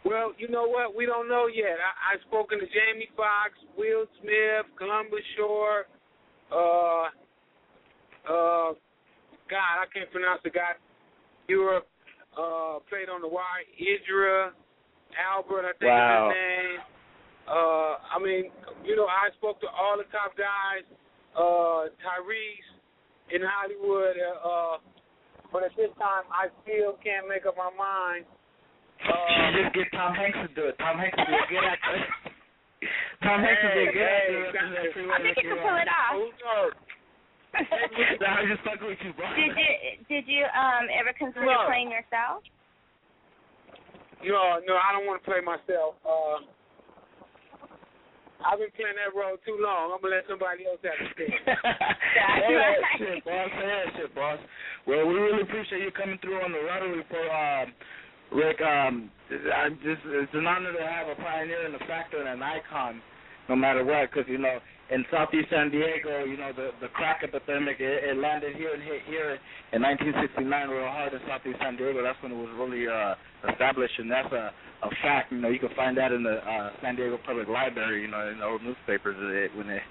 Well, 0.05 0.33
you 0.37 0.47
know 0.47 0.67
what? 0.67 0.95
We 0.95 1.05
don't 1.05 1.27
know 1.29 1.47
yet. 1.47 1.77
I, 1.77 2.13
I've 2.13 2.21
spoken 2.27 2.59
to 2.59 2.65
Jamie 2.65 3.09
Foxx, 3.15 3.53
Will 3.77 4.05
Smith, 4.21 4.65
Columbus 4.77 5.25
Short, 5.37 5.87
uh, 6.51 7.09
uh, 8.29 8.73
God, 9.49 9.81
I 9.81 9.85
can't 9.93 10.09
pronounce 10.11 10.41
the 10.43 10.49
guy. 10.53 10.77
Europe, 11.49 11.87
uh, 12.37 12.79
played 12.89 13.09
on 13.09 13.21
the 13.21 13.27
wire. 13.27 13.65
Idris, 13.75 14.53
Elba, 15.17 15.55
I 15.65 15.73
think 15.81 15.89
Wow. 15.89 16.29
is 16.29 16.35
his 16.35 16.37
name. 16.37 16.79
Uh, 17.49 17.93
I 18.13 18.17
mean, 18.21 18.51
you 18.85 18.95
know, 18.95 19.07
I 19.09 19.33
spoke 19.41 19.57
to 19.61 19.69
all 19.73 19.97
the 19.97 20.05
top 20.13 20.37
guys. 20.37 20.85
Uh, 21.33 21.89
Tyrese 21.97 22.69
in 23.33 23.41
Hollywood. 23.41 24.17
Uh, 24.17 24.47
uh, 24.47 24.77
but 25.51 25.63
at 25.65 25.73
this 25.75 25.89
time, 25.97 26.29
I 26.29 26.53
still 26.61 26.93
can't 27.01 27.25
make 27.27 27.45
up 27.49 27.57
my 27.57 27.73
mind. 27.73 28.25
You 29.01 29.09
Uh, 29.09 29.63
just 29.63 29.73
get 29.73 29.87
Tom 29.97 30.13
Hanks 30.13 30.37
to 30.45 30.47
do 30.53 30.67
it. 30.69 30.77
Tom 30.77 30.99
Hanks 30.99 31.17
would 31.17 31.25
be 31.25 31.33
a 31.33 31.47
good 31.49 31.63
actor. 31.65 31.97
Tom 33.25 33.39
Hanks 33.41 33.61
would 33.63 33.73
be 33.73 33.85
a 33.87 33.93
good 33.93 34.05
actor. 34.05 34.29
hey, 34.29 34.35
representing 34.45 34.93
Freeway 34.93 35.13
I 35.13 35.17
think 35.25 35.37
you 35.41 35.49
Ricky 35.49 35.49
can 35.49 35.65
pull 35.65 35.77
it 35.79 35.89
Ross. 35.89 36.33
off. 36.45 36.71
Who? 37.53 38.03
Nah, 38.21 38.43
I'm 38.43 38.47
just 38.47 38.63
fucking 38.63 38.85
with 38.85 38.99
you, 39.03 39.13
bro. 39.13 39.25
Did 39.35 39.55
you 39.57 39.71
did 40.07 40.25
you 40.27 40.45
um 40.53 40.87
ever 40.93 41.13
consider 41.17 41.45
No. 41.45 41.65
playing 41.67 41.91
yourself? 41.91 42.43
No, 44.23 44.59
no, 44.67 44.75
I 44.75 44.91
don't 44.91 45.07
want 45.07 45.23
to 45.23 45.25
play 45.25 45.39
myself. 45.39 45.95
Uh, 46.03 46.43
I've 48.43 48.59
been 48.59 48.71
playing 48.75 48.95
that 48.99 49.15
role 49.15 49.35
too 49.43 49.59
long. 49.59 49.91
I'm 49.95 50.01
gonna 50.01 50.15
let 50.15 50.27
somebody 50.27 50.67
else 50.67 50.79
have 50.83 50.95
the 50.99 51.07
stage. 51.15 51.39
Say 51.43 52.55
that 52.55 52.79
shit, 52.97 53.23
boss. 53.23 53.49
Say 53.51 53.67
that 53.67 53.87
shit, 53.95 54.15
boss. 54.15 54.39
Well, 54.87 55.07
we 55.07 55.15
really 55.15 55.43
appreciate 55.43 55.83
you 55.83 55.91
coming 55.91 56.19
through 56.19 56.39
on 56.43 56.51
the 56.51 56.63
rotary 56.63 57.03
for 57.11 57.23
um, 57.31 57.73
Rick. 58.31 58.61
Um, 58.61 59.11
I 59.31 59.69
just 59.83 60.03
it's 60.07 60.33
an 60.33 60.47
honor 60.47 60.71
to 60.71 60.83
have 60.83 61.07
a 61.07 61.15
pioneer 61.15 61.65
and 61.65 61.75
a 61.75 61.83
factor 61.87 62.19
and 62.19 62.29
an 62.29 62.43
icon, 62.43 63.01
no 63.47 63.55
matter 63.55 63.83
what. 63.83 64.11
Because 64.11 64.27
you 64.29 64.37
know, 64.37 64.59
in 64.91 65.05
Southeast 65.11 65.49
San 65.49 65.69
Diego, 65.69 66.25
you 66.25 66.37
know, 66.37 66.51
the 66.55 66.71
the 66.81 66.87
crack 66.89 67.21
epidemic 67.23 67.79
it, 67.79 68.03
it 68.03 68.17
landed 68.17 68.55
here 68.55 68.73
and 68.73 68.81
hit 68.81 69.01
here 69.05 69.37
in 69.73 69.81
1969 69.81 70.69
real 70.69 70.89
hard 70.89 71.13
in 71.13 71.19
Southeast 71.27 71.59
San 71.61 71.77
Diego. 71.77 72.01
That's 72.01 72.17
when 72.21 72.31
it 72.31 72.39
was 72.41 72.49
really 72.57 72.87
uh, 72.87 73.15
established, 73.51 73.97
and 73.99 74.09
that's 74.09 74.31
a 74.33 74.51
a 74.81 74.89
fact. 75.01 75.31
You 75.31 75.41
know, 75.41 75.49
you 75.49 75.59
can 75.59 75.73
find 75.75 75.97
that 75.97 76.11
in 76.11 76.23
the 76.23 76.41
uh, 76.41 76.71
San 76.81 76.95
Diego 76.95 77.19
Public 77.25 77.47
Library. 77.47 78.01
You 78.01 78.09
know, 78.09 78.29
in 78.29 78.39
the 78.39 78.45
old 78.45 78.63
newspapers 78.63 79.17
it, 79.19 79.55
when 79.55 79.67
they 79.67 79.81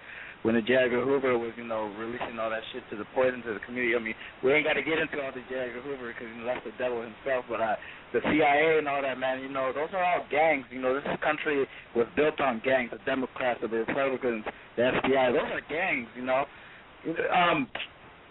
when 0.43 0.55
the 0.55 0.63
J. 0.63 0.87
Edgar 0.87 1.03
Hoover 1.03 1.37
was, 1.37 1.51
you 1.57 1.67
know, 1.67 1.91
releasing 1.99 2.39
all 2.39 2.51
that 2.51 2.63
shit 2.73 2.83
to 2.91 2.97
the 2.97 3.05
poison 3.15 3.43
to 3.43 3.55
the 3.55 3.63
community. 3.67 3.97
I 3.97 3.99
mean, 3.99 4.15
we 4.43 4.55
ain't 4.55 4.67
got 4.67 4.79
to 4.79 4.87
get 4.87 4.99
into 4.99 5.19
all 5.19 5.35
the 5.35 5.43
J. 5.51 5.67
Edgar 5.67 5.83
Hoover 5.83 6.15
because 6.15 6.31
you 6.31 6.39
know 6.43 6.47
that's 6.47 6.63
the 6.63 6.75
devil 6.79 7.03
himself. 7.03 7.45
But 7.51 7.61
uh, 7.61 7.75
the 8.15 8.23
CIA 8.23 8.79
and 8.79 8.87
all 8.87 9.03
that, 9.03 9.19
man, 9.19 9.43
you 9.43 9.51
know, 9.51 9.75
those 9.75 9.91
are 9.91 10.05
all 10.05 10.23
gangs. 10.31 10.67
You 10.71 10.81
know, 10.81 10.95
this 10.95 11.07
country 11.23 11.67
was 11.97 12.07
built 12.15 12.39
on 12.41 12.63
gangs. 12.63 12.95
The 12.95 13.03
Democrats, 13.03 13.61
the 13.61 13.69
Republicans, 13.69 14.47
the 14.79 14.95
FBI, 14.95 15.35
those 15.35 15.51
are 15.51 15.65
gangs. 15.67 16.09
You 16.15 16.25
know, 16.25 16.47
um. 17.35 17.67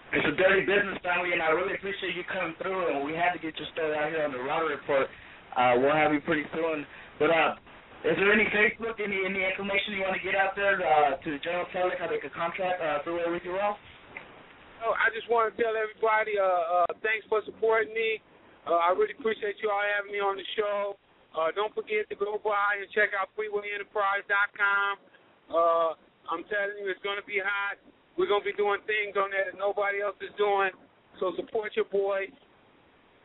It's 0.07 0.23
a 0.23 0.31
dirty 0.39 0.63
business 0.63 0.95
family, 1.03 1.35
and 1.35 1.43
I 1.43 1.51
really 1.51 1.75
appreciate 1.75 2.15
you 2.15 2.23
coming 2.31 2.55
through. 2.63 2.95
And 2.95 3.03
we 3.03 3.11
had 3.11 3.35
to 3.35 3.43
get 3.43 3.59
your 3.59 3.67
story 3.75 3.91
out 3.91 4.07
here 4.07 4.23
on 4.23 4.31
the 4.31 4.39
Rowdy 4.39 4.79
Report. 4.79 5.11
Uh, 5.51 5.75
we'll 5.83 5.91
have 5.91 6.15
you 6.15 6.23
pretty 6.23 6.47
soon. 6.55 6.87
But 7.19 7.27
uh, 7.27 7.59
is 8.05 8.13
there 8.13 8.29
any 8.29 8.45
Facebook, 8.53 9.01
any 9.01 9.25
any 9.25 9.41
information 9.41 9.97
you 9.97 10.05
want 10.05 10.13
to 10.13 10.21
get 10.21 10.37
out 10.37 10.53
there 10.53 10.77
uh, 10.77 11.17
to 11.17 11.27
the 11.33 11.41
general 11.41 11.65
public 11.73 11.97
how 11.97 12.05
they 12.05 12.21
could 12.21 12.33
contact 12.33 12.77
uh, 12.77 13.01
with 13.09 13.41
you 13.41 13.57
Ross? 13.57 13.77
Oh, 14.85 14.93
I 14.93 15.09
just 15.09 15.25
want 15.25 15.49
to 15.49 15.53
tell 15.57 15.73
everybody, 15.73 16.37
uh, 16.37 16.85
uh, 16.85 16.93
thanks 17.01 17.25
for 17.25 17.41
supporting 17.49 17.97
me. 17.97 18.21
Uh, 18.69 18.77
I 18.77 18.93
really 18.93 19.17
appreciate 19.17 19.57
you 19.65 19.73
all 19.73 19.81
having 19.81 20.13
me 20.13 20.21
on 20.21 20.37
the 20.37 20.45
show. 20.53 20.93
Uh, 21.33 21.49
don't 21.57 21.73
forget 21.73 22.05
to 22.13 22.15
go 22.15 22.37
by 22.37 22.77
and 22.77 22.85
check 22.93 23.17
out 23.17 23.33
FreewayEnterprise.com. 23.33 24.91
Uh, 25.49 25.97
I'm 26.29 26.45
telling 26.45 26.77
you, 26.77 26.93
it's 26.93 27.01
going 27.01 27.17
to 27.17 27.25
be 27.25 27.41
hot. 27.41 27.81
We're 28.13 28.29
going 28.29 28.45
to 28.45 28.49
be 28.53 28.57
doing 28.57 28.81
things 28.85 29.17
on 29.17 29.33
there 29.33 29.49
that 29.49 29.57
nobody 29.57 30.05
else 30.05 30.17
is 30.21 30.33
doing. 30.37 30.69
So 31.17 31.33
support 31.33 31.73
your 31.73 31.89
boy. 31.89 32.29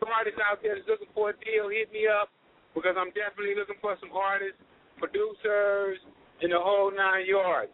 Some 0.00 0.08
artists 0.08 0.40
out 0.40 0.64
there 0.64 0.80
that's 0.80 0.88
looking 0.88 1.12
for 1.12 1.30
a 1.30 1.36
deal, 1.44 1.68
hit 1.68 1.92
me 1.92 2.08
up 2.08 2.32
because 2.74 2.96
I'm 2.96 3.12
definitely 3.12 3.56
looking 3.56 3.78
for 3.80 3.96
some 4.00 4.12
artists, 4.12 4.60
producers, 4.98 5.98
and 6.40 6.52
the 6.52 6.60
whole 6.60 6.90
nine 6.90 7.24
yards. 7.28 7.72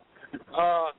Uh, 0.53 0.93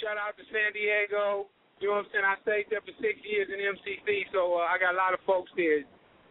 shout 0.00 0.16
out 0.16 0.34
to 0.38 0.44
San 0.50 0.72
Diego. 0.72 1.46
You 1.82 1.90
know 1.90 1.98
what 1.98 2.06
I'm 2.06 2.14
saying? 2.14 2.26
I 2.26 2.36
stayed 2.46 2.66
there 2.70 2.80
for 2.80 2.94
six 3.02 3.18
years 3.26 3.50
in 3.50 3.58
MCC, 3.58 4.30
so 4.30 4.54
uh, 4.54 4.70
I 4.70 4.78
got 4.78 4.94
a 4.94 4.98
lot 4.98 5.14
of 5.14 5.20
folks 5.26 5.50
there. 5.58 5.82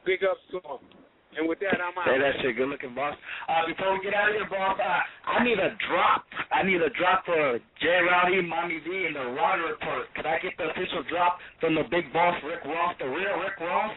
Big 0.07 0.23
ups 0.23 0.41
to 0.55 0.63
them. 0.63 0.81
And 1.31 1.47
with 1.47 1.63
that, 1.63 1.79
I'm 1.79 1.95
out. 1.95 2.07
Say 2.07 2.19
that 2.19 2.35
shit. 2.43 2.59
Good 2.59 2.67
looking, 2.67 2.91
boss. 2.91 3.15
Uh, 3.47 3.63
before 3.63 3.95
we 3.95 4.03
get 4.03 4.11
out 4.11 4.31
of 4.31 4.35
here, 4.35 4.47
boss, 4.51 4.75
uh, 4.75 5.03
I 5.31 5.43
need 5.43 5.59
a 5.59 5.71
drop. 5.87 6.27
I 6.51 6.63
need 6.63 6.83
a 6.83 6.91
drop 6.99 7.23
for 7.23 7.59
J. 7.79 7.87
Rowdy, 8.03 8.43
Mommy 8.43 8.83
V, 8.83 8.87
and 9.07 9.15
the 9.15 9.31
Rowdy 9.31 9.63
Report. 9.63 10.11
Could 10.15 10.27
I 10.27 10.39
get 10.43 10.59
the 10.59 10.75
official 10.75 11.07
drop 11.07 11.39
from 11.63 11.75
the 11.75 11.87
big 11.87 12.11
boss, 12.11 12.35
Rick 12.43 12.67
Ross, 12.67 12.99
the 12.99 13.07
real 13.07 13.39
Rick 13.39 13.59
Ross? 13.63 13.95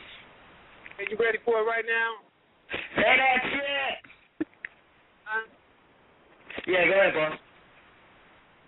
Are 0.99 1.07
you 1.11 1.17
ready 1.19 1.39
for 1.45 1.59
it 1.59 1.67
right 1.67 1.85
now? 1.87 2.23
Say 2.97 3.03
that 3.03 3.41
shit. 3.51 4.47
Huh? 5.25 5.45
Yeah, 6.67 6.87
go 6.87 6.95
ahead, 6.95 7.15
boss. 7.15 7.39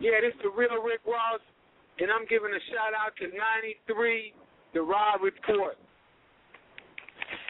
Yeah, 0.00 0.21
this 0.21 0.35
is 0.35 0.42
the 0.42 0.52
real 0.52 0.83
Rick 0.83 1.00
Ross, 1.06 1.40
and 1.99 2.11
I'm 2.11 2.26
giving 2.28 2.52
a 2.52 2.62
shout 2.68 2.92
out 2.92 3.16
to 3.23 3.33
93, 3.33 4.35
the 4.75 4.83
Rod 4.83 5.23
Report. 5.23 5.78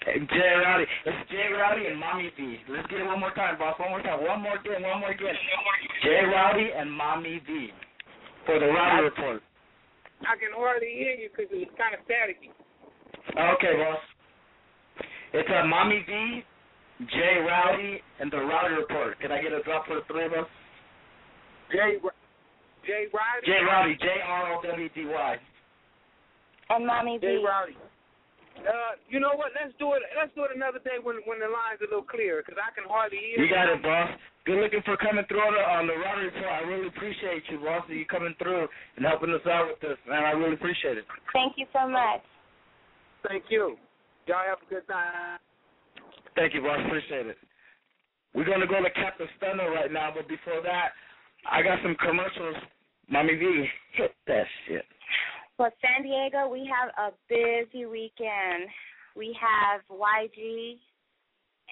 Hey, 0.06 0.22
J. 0.22 0.38
Rowdy. 0.38 0.86
It's 0.86 1.30
J. 1.34 1.50
Rowdy 1.50 1.90
and 1.90 1.98
Mommy 1.98 2.30
V. 2.38 2.62
Let's 2.70 2.86
get 2.86 3.02
it 3.02 3.06
one 3.10 3.18
more 3.18 3.34
time, 3.34 3.58
boss. 3.58 3.74
One 3.80 3.90
more 3.90 4.02
time. 4.02 4.22
One 4.22 4.38
more 4.38 4.54
again. 4.54 4.78
One 4.86 5.00
more 5.02 5.10
again. 5.10 5.34
Jay 6.04 6.22
Rowdy 6.30 6.70
and 6.78 6.86
Mommy 6.86 7.42
V 7.42 7.74
for 8.46 8.60
the 8.60 8.66
Rowdy 8.70 9.02
Report. 9.02 9.42
I 10.22 10.38
can 10.38 10.54
hardly 10.54 10.94
hear 10.94 11.18
you 11.18 11.28
because 11.34 11.50
it's 11.50 11.74
kind 11.74 11.98
of 11.98 12.06
staticky. 12.06 12.54
Okay, 13.34 13.74
boss. 13.82 13.98
It's 15.36 15.48
uh, 15.52 15.68
Mommy 15.68 16.00
Jay 17.12 17.36
Rowdy, 17.44 18.00
and 18.20 18.32
the 18.32 18.40
Rowdy 18.40 18.72
Report. 18.80 19.20
Can 19.20 19.30
I 19.30 19.42
get 19.44 19.52
a 19.52 19.60
drop 19.68 19.84
for 19.84 20.00
the 20.00 20.04
three 20.08 20.24
of 20.24 20.32
us? 20.32 20.48
Jay, 21.68 22.00
Ro- 22.00 22.16
Jay 22.88 23.04
Rowdy. 23.12 23.44
J. 23.44 23.52
Rowdy, 23.60 23.94
J. 24.00 24.06
R. 24.24 24.56
O. 24.56 24.62
W. 24.64 24.88
D. 24.96 25.04
Y. 25.04 25.36
And 26.70 26.86
mommy 26.86 27.20
Jay 27.20 27.36
B. 27.36 27.44
Rowdy. 27.44 27.76
Uh, 28.64 28.96
you 29.12 29.20
know 29.20 29.36
what? 29.36 29.52
Let's 29.52 29.76
do 29.76 29.92
it. 29.92 30.00
Let's 30.16 30.32
do 30.32 30.48
it 30.48 30.56
another 30.56 30.80
day 30.80 30.96
when 31.04 31.20
when 31.28 31.36
the 31.36 31.52
line's 31.52 31.84
a 31.84 31.88
little 31.92 32.00
clearer, 32.00 32.40
because 32.40 32.56
I 32.56 32.72
can 32.72 32.88
hardly 32.88 33.20
hear. 33.20 33.44
You 33.44 33.52
got 33.52 33.68
it, 33.68 33.84
boss. 33.84 34.08
Good 34.48 34.56
looking 34.56 34.80
for 34.88 34.96
coming 34.96 35.28
through 35.28 35.44
on 35.44 35.52
the, 35.52 35.60
on 35.60 35.84
the 35.84 36.00
Rowdy 36.00 36.32
Report. 36.32 36.48
I 36.48 36.64
really 36.64 36.88
appreciate 36.88 37.44
you, 37.52 37.60
boss. 37.60 37.84
You 37.92 38.08
coming 38.08 38.32
through 38.40 38.72
and 38.96 39.04
helping 39.04 39.36
us 39.36 39.44
out 39.44 39.68
with 39.68 39.84
this, 39.84 40.00
man. 40.08 40.24
I 40.24 40.32
really 40.32 40.56
appreciate 40.56 40.96
it. 40.96 41.04
Thank 41.36 41.60
you 41.60 41.68
so 41.76 41.84
much. 41.84 42.24
Thank 43.28 43.52
you. 43.52 43.76
Y'all 44.26 44.42
have 44.46 44.58
a 44.58 44.68
good 44.68 44.86
time. 44.88 45.38
Thank 46.34 46.54
you, 46.54 46.60
boss. 46.60 46.78
Appreciate 46.86 47.26
it. 47.26 47.38
We're 48.34 48.44
gonna 48.44 48.66
go 48.66 48.82
to 48.82 48.90
Captain 48.90 49.28
Stunner 49.38 49.70
right 49.70 49.90
now, 49.90 50.12
but 50.14 50.28
before 50.28 50.60
that, 50.62 50.92
I 51.48 51.62
got 51.62 51.78
some 51.82 51.96
commercials. 51.96 52.56
Mommy 53.08 53.34
V, 53.36 53.64
hit 53.94 54.12
that 54.26 54.44
shit. 54.66 54.84
Well, 55.58 55.72
San 55.80 56.04
Diego, 56.04 56.48
we 56.48 56.68
have 56.68 56.92
a 56.98 57.14
busy 57.30 57.86
weekend. 57.86 58.68
We 59.16 59.32
have 59.40 59.80
YG 59.88 60.76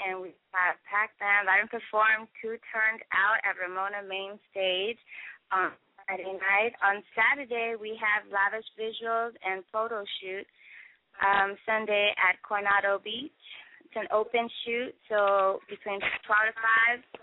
and 0.00 0.23
we 0.23 0.32
have 0.56 0.80
Pac 0.88 1.12
Band. 1.20 1.50
I 1.50 1.61
performed 1.68 2.32
two 2.40 2.56
turned 2.73 3.04
out 3.12 3.44
at 3.44 3.61
Ramona 3.61 4.00
Main 4.08 4.40
Stage 4.49 4.96
on 5.52 5.76
Friday 6.06 6.32
night. 6.32 6.73
On 6.80 7.02
Saturday, 7.12 7.76
we 7.76 8.00
have 8.00 8.25
lavish 8.32 8.64
visuals 8.80 9.37
and 9.44 9.61
photo 9.68 10.00
shoot. 10.23 10.46
Um, 11.23 11.54
Sunday 11.64 12.11
at 12.18 12.42
Coronado 12.42 12.99
Beach. 12.99 13.33
It's 13.87 13.94
an 13.94 14.11
open 14.11 14.50
shoot, 14.66 14.90
so 15.06 15.62
between 15.71 16.02
12 16.02 16.26
to 16.26 16.54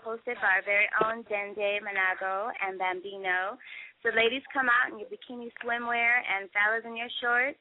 hosted 0.00 0.40
by 0.40 0.56
our 0.56 0.64
very 0.64 0.88
own 1.04 1.20
Dende 1.28 1.84
Manago 1.84 2.48
and 2.64 2.80
Bambino. 2.80 3.60
So 4.00 4.08
ladies 4.16 4.42
come 4.50 4.72
out 4.72 4.88
in 4.88 4.96
your 4.96 5.12
bikini 5.12 5.52
swimwear 5.60 6.24
and 6.24 6.48
fellas 6.50 6.88
in 6.88 6.96
your 6.96 7.12
shorts. 7.20 7.60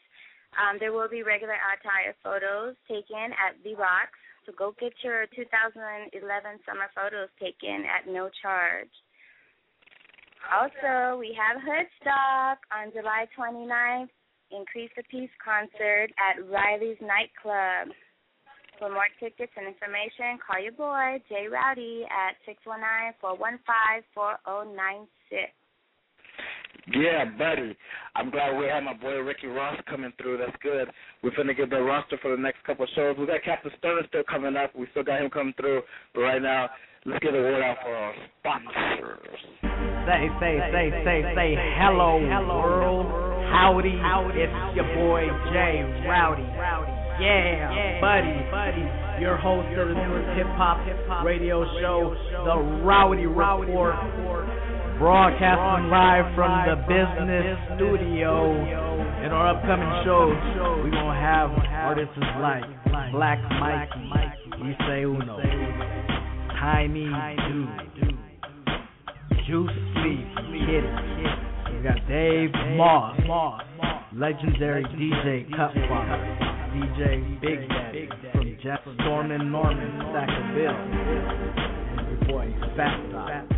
Um, 0.55 0.79
there 0.79 0.95
will 0.95 1.11
be 1.11 1.23
regular 1.27 1.59
attire 1.59 2.15
photos 2.23 2.79
taken 2.87 3.35
at 3.35 3.59
the 3.67 3.75
box. 3.75 4.15
So 4.45 4.55
go 4.55 4.73
get 4.79 4.95
your 5.03 5.27
2011 5.35 6.15
summer 6.65 6.89
photos 6.95 7.29
taken 7.35 7.83
at 7.83 8.07
no 8.07 8.31
charge. 8.41 8.89
Also, 10.49 11.19
we 11.19 11.37
have 11.37 11.61
Hoodstock 11.61 12.57
on 12.73 12.91
July 12.91 13.27
29th. 13.37 14.09
Increase 14.51 14.91
the 14.95 15.03
Peace 15.09 15.31
concert 15.43 16.11
at 16.19 16.39
Riley's 16.47 17.01
Nightclub. 17.01 17.89
For 18.79 18.89
more 18.89 19.07
tickets 19.19 19.51
and 19.55 19.67
information, 19.67 20.39
call 20.41 20.59
your 20.61 20.73
boy, 20.73 21.21
Jay 21.29 21.47
Rowdy, 21.47 22.05
at 22.09 22.35
619-415-4096. 23.21 25.53
Yeah, 26.89 27.25
buddy. 27.37 27.77
I'm 28.15 28.31
glad 28.31 28.57
we 28.57 28.65
have 28.65 28.81
my 28.83 28.93
boy 28.93 29.19
Ricky 29.19 29.47
Ross 29.47 29.79
coming 29.87 30.11
through. 30.19 30.39
That's 30.39 30.57
good. 30.63 30.89
We're 31.21 31.29
finna 31.31 31.55
get 31.55 31.69
the 31.69 31.79
roster 31.79 32.17
for 32.21 32.35
the 32.35 32.41
next 32.41 32.63
couple 32.65 32.85
of 32.85 32.89
shows. 32.95 33.15
We 33.19 33.27
got 33.27 33.43
Captain 33.45 33.71
Sterling 33.77 34.05
still 34.07 34.23
coming 34.27 34.55
up. 34.55 34.75
We 34.75 34.87
still 34.91 35.03
got 35.03 35.21
him 35.21 35.29
coming 35.29 35.53
through. 35.59 35.83
But 36.15 36.21
right 36.21 36.41
now, 36.41 36.71
let's 37.05 37.23
get 37.23 37.35
a 37.35 37.37
word 37.37 37.61
out 37.61 37.77
for 37.83 37.95
our 37.95 38.15
sponsors. 38.39 39.19
Say, 39.61 40.27
say, 40.39 40.57
say, 40.73 40.89
say, 41.05 41.21
say, 41.35 41.55
hello, 41.77 42.17
world. 42.17 43.20
Howdy, 43.51 43.99
it's 44.39 44.55
your 44.75 44.87
boy 44.95 45.27
Jay 45.51 45.83
Rowdy. 46.07 46.47
Yeah, 47.19 47.99
buddy, 47.99 48.31
buddy. 48.49 48.87
Your 49.21 49.35
host 49.37 49.67
of 49.77 49.89
the 49.89 49.93
newest 49.93 50.37
hip 50.39 50.47
hop 50.55 50.79
radio 51.23 51.65
show, 51.81 52.15
The 52.45 52.55
Rowdy 52.81 53.27
Report. 53.27 53.95
Broadcasting 54.97 55.89
live 55.91 56.33
from 56.33 56.63
the 56.63 56.75
business 56.87 57.59
studio. 57.75 58.55
In 59.25 59.31
our 59.31 59.53
upcoming 59.53 59.93
shows, 60.05 60.37
we're 60.81 60.89
going 60.89 61.13
to 61.13 61.21
have 61.21 61.51
artists 61.85 62.17
like 62.39 62.63
Black 63.11 63.39
Mikey, 63.59 63.99
Issei 64.63 65.03
Uno, 65.03 65.37
Tiny 66.57 67.05
Dude, 67.49 68.17
Juice 69.45 69.77
Sleep, 69.93 70.25
Kitty. 70.65 71.50
We 71.81 71.87
got 71.87 72.07
Dave 72.07 72.51
Moss, 72.77 73.19
legendary 74.13 74.83
DJ 74.83 75.49
Cutfather, 75.49 76.21
DJ 76.75 77.41
Big 77.41 77.67
Daddy. 77.67 78.07
From 78.33 78.55
Jeff 78.61 78.81
Storm 78.99 79.31
and 79.31 79.51
Norman, 79.51 79.89
Sackville, 80.13 80.77
and 81.97 82.07
your 82.07 82.19
boy 82.29 82.53
Fat 82.77 83.01
Dot. 83.11 83.49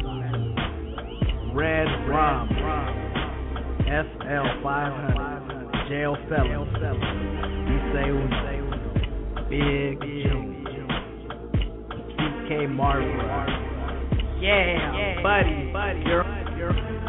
Red 1.54 1.90
Rum, 2.08 2.48
SL 3.92 4.48
500, 4.64 5.90
Jail 5.90 6.16
Fellow, 6.30 6.66
Issei 7.76 8.08
Big 9.50 10.00
June, 10.00 10.64
CK 12.16 12.70
Marvel. 12.70 13.12
Yeah, 14.40 15.22
buddy, 15.22 15.74
buddy, 15.74 16.00
you're, 16.06 16.26
you're. 16.58 17.03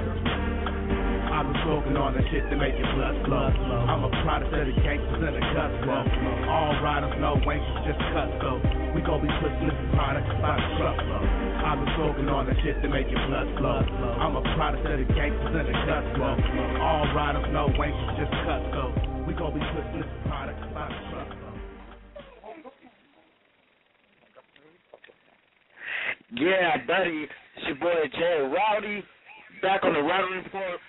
I've 1.45 1.53
been 1.53 1.61
smoking 1.61 1.97
on 2.01 2.17
that 2.17 2.25
shit 2.33 2.49
to 2.49 2.57
make 2.57 2.73
your 2.73 2.89
blood 2.97 3.21
flow. 3.29 3.53
I'm 3.53 4.01
a 4.01 4.09
product 4.25 4.49
of 4.49 4.65
the 4.65 4.73
gangsters 4.81 5.21
and 5.21 5.37
the 5.37 5.45
guts 5.53 5.77
flow. 5.85 6.01
All 6.49 6.73
riders 6.81 7.13
know 7.21 7.37
wankers 7.45 7.85
just 7.85 8.01
cut 8.17 8.33
so. 8.41 8.65
We 8.97 9.05
gon' 9.05 9.21
be 9.21 9.29
pushing 9.45 9.69
this 9.69 9.77
product 9.93 10.25
by 10.41 10.57
the 10.57 10.69
truckload. 10.81 11.21
I've 11.61 11.85
been 11.85 11.93
smoking 12.01 12.33
on 12.33 12.49
that 12.49 12.57
shit 12.65 12.81
to 12.81 12.89
make 12.89 13.13
your 13.13 13.21
blood 13.29 13.53
flow. 13.61 13.77
I'm 13.77 14.41
a 14.41 14.45
product 14.57 14.89
of 14.89 14.97
the 14.97 15.09
gangsters 15.13 15.53
and 15.53 15.69
the 15.69 15.77
guts 15.85 16.09
flow. 16.17 16.33
All 16.81 17.13
riders 17.13 17.45
know 17.53 17.69
wankers 17.77 18.17
just 18.17 18.33
cut 18.49 18.65
so. 18.73 18.97
We 19.29 19.37
gon' 19.37 19.53
be 19.53 19.61
pushing 19.61 20.01
this 20.01 20.09
product 20.25 20.65
by 20.73 20.89
the 20.89 20.97
truckload. 21.13 21.61
Yeah, 26.41 26.81
buddy. 26.89 27.29
It's 27.29 27.69
your 27.69 27.77
boy 27.77 28.09
Jay 28.17 28.49
Rowdy. 28.49 29.05
Back 29.61 29.85
on 29.85 29.93
the 29.93 30.01
Rowdy 30.01 30.41
Report. 30.41 30.81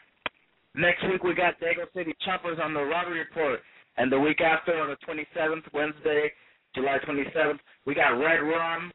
Next 0.78 1.08
week 1.08 1.24
we 1.24 1.34
got 1.34 1.60
Dago 1.60 1.86
City 1.96 2.14
Choppers 2.26 2.60
on 2.62 2.74
the 2.74 2.82
Rowdy 2.82 3.12
Report. 3.12 3.60
And 3.98 4.12
the 4.12 4.20
week 4.20 4.42
after, 4.42 4.78
on 4.78 4.90
the 4.90 4.98
27th, 5.08 5.64
Wednesday, 5.74 6.32
July 6.74 6.98
27th, 7.08 7.60
we 7.86 7.96
got 7.96 8.10
Red 8.10 8.42
Rum 8.42 8.92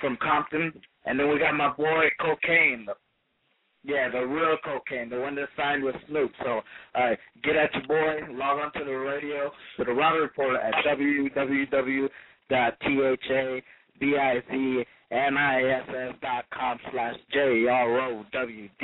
from 0.00 0.16
Compton. 0.22 0.72
And 1.06 1.18
then 1.18 1.28
we 1.28 1.38
got 1.38 1.54
my 1.54 1.72
boy 1.72 2.08
Cocaine. 2.20 2.86
Yeah, 3.84 4.10
the 4.10 4.26
real 4.26 4.56
cocaine, 4.64 5.08
the 5.08 5.20
one 5.20 5.34
that 5.36 5.48
signed 5.56 5.82
with 5.82 5.94
Snoop. 6.08 6.32
So 6.44 6.60
uh, 6.94 7.10
get 7.42 7.56
at 7.56 7.72
your 7.74 7.86
boy, 7.86 8.32
log 8.32 8.58
on 8.58 8.72
to 8.74 8.84
the 8.84 8.92
radio, 8.92 9.50
to 9.78 9.84
the 9.84 9.92
Rowdy 9.92 10.18
Report 10.18 10.56
at 10.56 10.74
www.thobizniss.com 15.12 16.78
slash 16.92 17.16
J-R-O-W-D-Y. 17.32 18.80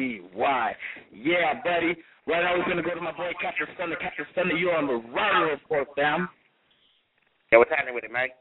Yeah, 1.13 1.55
buddy. 1.63 1.97
Right 2.27 2.43
now 2.43 2.57
we're 2.57 2.65
going 2.65 2.79
to 2.79 2.83
go 2.83 2.95
to 2.95 3.01
my 3.01 3.13
boy 3.13 3.33
Captain 3.41 3.67
Stunner. 3.75 3.97
Captain 3.97 4.25
Stunner, 4.33 4.55
you 4.57 4.71
on 4.71 4.87
the 4.87 4.95
Rowdy 5.13 5.51
Report, 5.53 5.89
fam. 5.97 6.29
Yeah, 7.53 7.59
what's 7.59 7.71
happening 7.71 7.95
with 7.95 8.05
it, 8.05 8.11
Mike? 8.11 8.33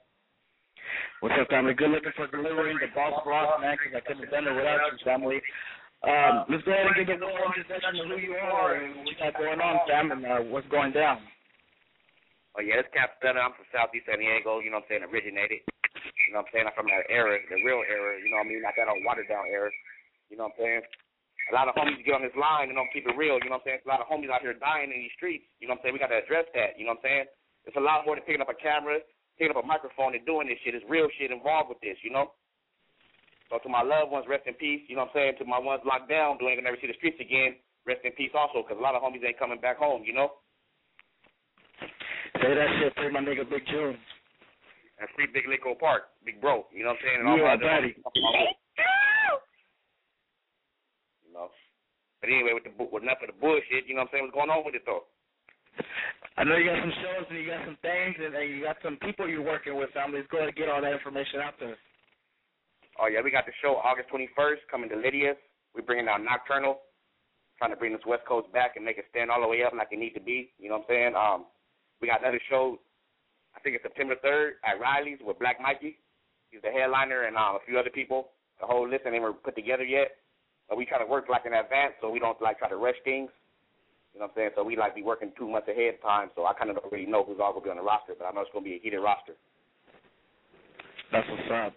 What's 1.20 1.36
up, 1.40 1.50
family? 1.50 1.74
Good 1.74 1.92
looking 1.92 2.12
for 2.16 2.28
delivering 2.28 2.78
the 2.80 2.88
boss 2.96 3.20
Ross, 3.26 3.60
man, 3.60 3.76
because 3.80 3.96
I 3.96 4.02
couldn't 4.08 4.24
have 4.24 4.32
done 4.32 4.48
it 4.48 4.56
without 4.56 4.80
you, 4.92 4.98
family. 5.04 5.42
Um, 6.04 6.44
let's 6.52 6.64
go 6.68 6.72
ahead 6.76 6.88
and 6.96 7.08
give 7.08 7.24
a 7.24 7.26
little 7.26 7.48
introduction 7.48 8.04
of 8.04 8.08
who 8.12 8.20
you 8.20 8.36
are 8.36 8.76
and 8.76 8.96
what 9.00 9.08
you 9.08 9.16
got 9.16 9.36
going 9.40 9.60
on, 9.64 9.80
fam, 9.88 10.12
and 10.12 10.26
uh, 10.26 10.44
what's 10.52 10.68
going 10.68 10.92
down. 10.92 11.20
Oh 12.60 12.62
yeah, 12.62 12.84
it's 12.84 12.92
Cap 12.92 13.16
Stunner. 13.20 13.40
I'm 13.40 13.56
from 13.56 13.66
Southeast 13.72 14.06
San 14.08 14.20
Diego. 14.20 14.60
You 14.60 14.72
know 14.72 14.84
what 14.84 14.92
I'm 14.92 15.00
saying? 15.00 15.08
Originated. 15.08 15.64
You 16.34 16.42
know 16.42 16.50
what 16.50 16.58
I'm 16.58 16.66
saying? 16.66 16.66
I'm 16.66 16.74
from 16.74 16.90
that 16.90 17.06
era, 17.14 17.38
the 17.46 17.62
real 17.62 17.86
era. 17.86 18.18
You 18.18 18.34
know 18.34 18.42
what 18.42 18.50
I 18.50 18.58
mean? 18.58 18.66
Not 18.66 18.74
that 18.74 18.90
old 18.90 19.06
watered 19.06 19.30
down 19.30 19.46
era. 19.46 19.70
You 20.34 20.42
know 20.42 20.50
what 20.50 20.58
I'm 20.58 20.82
saying? 20.82 20.82
A 20.82 21.54
lot 21.54 21.70
of 21.70 21.78
homies 21.78 22.02
get 22.02 22.18
on 22.18 22.26
this 22.26 22.34
line 22.34 22.74
and 22.74 22.78
don't 22.80 22.90
keep 22.90 23.06
it 23.06 23.14
real. 23.14 23.38
You 23.38 23.54
know 23.54 23.62
what 23.62 23.70
I'm 23.70 23.78
saying? 23.78 23.86
A 23.86 23.92
lot 23.94 24.02
of 24.02 24.10
homies 24.10 24.34
out 24.34 24.42
here 24.42 24.58
dying 24.58 24.90
in 24.90 24.98
these 24.98 25.14
streets. 25.14 25.46
You 25.62 25.70
know 25.70 25.78
what 25.78 25.86
I'm 25.86 25.94
saying? 25.94 25.94
We 25.94 26.02
got 26.02 26.10
to 26.10 26.26
address 26.26 26.50
that. 26.58 26.74
You 26.74 26.90
know 26.90 26.98
what 26.98 27.06
I'm 27.06 27.22
saying? 27.22 27.26
It's 27.70 27.78
a 27.78 27.86
lot 27.86 28.02
more 28.10 28.18
than 28.18 28.26
picking 28.26 28.42
up 28.42 28.50
a 28.50 28.58
camera, 28.58 28.98
picking 29.38 29.54
up 29.54 29.62
a 29.62 29.68
microphone, 29.70 30.18
and 30.18 30.26
doing 30.26 30.50
this 30.50 30.58
shit. 30.66 30.74
It's 30.74 30.82
real 30.90 31.06
shit 31.22 31.30
involved 31.30 31.70
with 31.70 31.78
this. 31.86 32.02
You 32.02 32.10
know. 32.10 32.34
So 33.54 33.62
to 33.62 33.70
my 33.70 33.86
loved 33.86 34.10
ones, 34.10 34.26
rest 34.26 34.50
in 34.50 34.58
peace. 34.58 34.82
You 34.90 34.98
know 34.98 35.06
what 35.06 35.14
I'm 35.14 35.38
saying? 35.38 35.38
To 35.38 35.46
my 35.46 35.62
ones 35.62 35.86
locked 35.86 36.10
down, 36.10 36.42
who 36.42 36.50
ain't 36.50 36.58
gonna 36.58 36.66
never 36.66 36.82
see 36.82 36.90
the 36.90 36.98
streets 36.98 37.22
again, 37.22 37.62
rest 37.86 38.02
in 38.02 38.18
peace 38.18 38.34
also, 38.34 38.66
because 38.66 38.82
a 38.82 38.86
lot 38.86 38.98
of 38.98 39.06
homies 39.06 39.22
ain't 39.22 39.38
coming 39.38 39.62
back 39.62 39.78
home. 39.78 40.02
You 40.02 40.18
know. 40.18 40.42
Say 42.42 42.58
that 42.58 42.74
shit 42.82 42.90
for 42.98 43.14
my 43.14 43.22
nigga 43.22 43.46
Big 43.46 43.70
June. 43.70 44.02
And 45.04 45.12
free 45.20 45.28
Big 45.28 45.44
Lico 45.52 45.76
Park, 45.76 46.16
Big 46.24 46.40
Bro. 46.40 46.72
You 46.72 46.88
know 46.88 46.96
what 46.96 47.04
I'm 47.04 47.04
saying? 47.04 47.20
And 47.20 47.28
all 47.28 47.36
Yeah, 47.36 47.44
my 47.44 47.54
other 47.60 47.68
buddy. 47.68 47.92
homies. 47.92 48.56
You 51.28 51.32
know. 51.36 51.52
But 52.24 52.30
anyway, 52.32 52.56
with 52.56 52.64
the 52.64 52.72
with 52.72 53.04
enough 53.04 53.20
of 53.20 53.28
the 53.28 53.36
bullshit, 53.36 53.84
you 53.84 54.00
know 54.00 54.08
what 54.08 54.16
I'm 54.16 54.16
saying? 54.16 54.24
What's 54.32 54.40
going 54.40 54.50
on 54.50 54.64
with 54.64 54.80
it 54.80 54.88
though? 54.88 55.04
I 56.40 56.48
know 56.48 56.56
you 56.56 56.72
got 56.72 56.80
some 56.80 56.96
shows 57.04 57.28
and 57.30 57.36
you 57.38 57.48
got 57.52 57.66
some 57.68 57.78
things 57.84 58.16
and, 58.16 58.32
and 58.32 58.48
you 58.48 58.64
got 58.64 58.78
some 58.82 58.96
people 59.04 59.28
you're 59.28 59.44
working 59.44 59.76
with, 59.76 59.92
family. 59.92 60.24
Let's 60.24 60.32
go 60.32 60.38
ahead 60.40 60.50
and 60.50 60.58
get 60.58 60.70
all 60.72 60.80
that 60.82 60.94
information 60.96 61.42
out 61.44 61.60
there. 61.60 61.76
Oh 62.96 63.12
yeah, 63.12 63.20
we 63.20 63.28
got 63.28 63.46
the 63.46 63.52
show 63.60 63.76
August 63.84 64.08
21st 64.08 64.64
coming 64.72 64.88
to 64.90 64.96
Lydia's. 64.96 65.36
We're 65.76 65.84
bringing 65.84 66.08
out 66.08 66.24
Nocturnal, 66.24 66.80
trying 67.60 67.72
to 67.76 67.78
bring 67.78 67.92
this 67.92 68.06
West 68.08 68.24
Coast 68.24 68.48
back 68.54 68.78
and 68.80 68.86
make 68.86 68.98
it 69.02 69.06
stand 69.12 69.28
all 69.30 69.42
the 69.42 69.48
way 69.52 69.64
up 69.68 69.74
like 69.76 69.90
it 69.92 70.00
need 70.00 70.14
to 70.16 70.22
be. 70.24 70.54
You 70.60 70.70
know 70.70 70.80
what 70.80 70.88
I'm 70.88 70.94
saying? 70.96 71.14
Um, 71.18 71.40
we 72.00 72.08
got 72.08 72.22
another 72.22 72.40
show. 72.50 72.80
I 73.56 73.60
think 73.60 73.76
it's 73.76 73.84
September 73.84 74.16
3rd 74.24 74.62
at 74.66 74.80
Riley's 74.80 75.20
with 75.24 75.40
Black 75.40 75.62
Mikey. 75.62 75.98
He's 76.52 76.62
the 76.62 76.70
headliner 76.70 77.24
and 77.24 77.36
um, 77.36 77.56
a 77.56 77.66
few 77.66 77.78
other 77.80 77.90
people. 77.90 78.30
The 78.60 78.68
whole 78.68 78.88
list 78.88 79.04
ain't 79.06 79.16
even 79.16 79.34
put 79.34 79.56
together 79.56 79.84
yet. 79.84 80.18
But 80.70 80.78
we 80.78 80.86
try 80.86 81.00
to 81.00 81.06
work 81.06 81.28
like 81.30 81.46
in 81.46 81.54
advance 81.54 81.94
so 82.02 82.10
we 82.10 82.20
don't 82.20 82.40
like 82.42 82.60
try 82.60 82.70
to 82.70 82.78
rush 82.78 82.96
things. 83.04 83.30
You 84.14 84.20
know 84.20 84.28
what 84.28 84.32
I'm 84.32 84.36
saying? 84.36 84.50
So 84.56 84.64
we 84.64 84.78
like 84.78 84.96
be 84.96 85.04
working 85.04 85.32
two 85.38 85.50
months 85.50 85.68
ahead 85.68 85.96
of 85.96 86.02
time. 86.02 86.30
So 86.36 86.46
I 86.46 86.54
kind 86.54 86.70
of 86.70 86.78
don't 86.78 86.92
really 86.92 87.10
know 87.10 87.24
who's 87.24 87.40
all 87.42 87.52
gonna 87.52 87.66
be 87.66 87.70
on 87.72 87.78
the 87.78 87.84
roster, 87.84 88.14
but 88.18 88.26
I 88.26 88.32
know 88.32 88.42
it's 88.42 88.52
gonna 88.54 88.64
be 88.64 88.76
a 88.76 88.80
heated 88.80 89.00
roster. 89.00 89.34
That's 91.12 91.28
what's 91.30 91.52
up. 91.52 91.74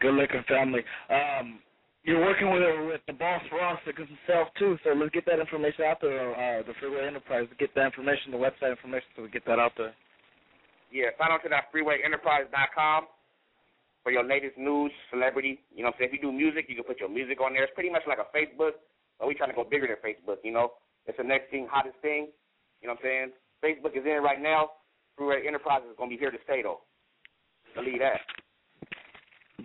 Good 0.00 0.14
looking 0.14 0.42
family. 0.48 0.82
Um, 1.08 1.60
you're 2.04 2.20
working 2.20 2.50
with 2.50 2.62
with 2.88 3.00
the 3.06 3.12
boss 3.12 3.42
Ross 3.52 3.78
himself 3.86 4.48
too, 4.58 4.76
so 4.82 4.90
let's 4.90 5.14
get 5.14 5.24
that 5.26 5.38
information 5.38 5.84
out 5.84 6.00
there. 6.00 6.34
Uh, 6.34 6.62
the 6.66 6.74
Freeway 6.80 7.06
Enterprise, 7.06 7.46
get 7.58 7.74
that 7.76 7.86
information, 7.86 8.32
the 8.32 8.36
website 8.36 8.70
information, 8.70 9.06
so 9.14 9.22
we 9.22 9.28
get 9.28 9.46
that 9.46 9.60
out 9.60 9.72
there. 9.76 9.94
Yeah, 10.92 11.08
sign 11.16 11.32
on 11.32 11.40
to 11.40 11.48
that 11.48 11.72
freewayenterprise.com 11.72 13.08
for 14.04 14.12
your 14.12 14.24
latest 14.24 14.58
news, 14.58 14.92
celebrity. 15.10 15.58
You 15.72 15.82
know 15.82 15.88
what 15.88 16.04
I'm 16.04 16.04
saying? 16.04 16.10
If 16.12 16.20
you 16.20 16.28
do 16.28 16.36
music, 16.36 16.66
you 16.68 16.76
can 16.76 16.84
put 16.84 17.00
your 17.00 17.08
music 17.08 17.40
on 17.40 17.54
there. 17.56 17.64
It's 17.64 17.72
pretty 17.72 17.88
much 17.88 18.02
like 18.06 18.20
a 18.20 18.28
Facebook, 18.28 18.76
but 19.18 19.26
we 19.26 19.34
trying 19.34 19.48
to 19.50 19.56
go 19.56 19.64
bigger 19.64 19.88
than 19.88 19.96
Facebook. 20.04 20.44
You 20.44 20.52
know, 20.52 20.76
it's 21.06 21.16
the 21.16 21.24
next 21.24 21.50
thing, 21.50 21.66
hottest 21.70 21.96
thing. 22.02 22.28
You 22.84 22.88
know 22.88 22.94
what 23.00 23.08
I'm 23.08 23.32
saying? 23.32 23.32
Facebook 23.64 23.96
is 23.96 24.04
in 24.04 24.22
right 24.22 24.40
now. 24.40 24.76
Freeway 25.16 25.46
Enterprises 25.46 25.88
is 25.88 25.96
gonna 25.96 26.10
be 26.10 26.18
here 26.20 26.30
to 26.30 26.38
stay 26.44 26.60
though. 26.62 26.80
Believe 27.74 28.00
that. 28.00 28.20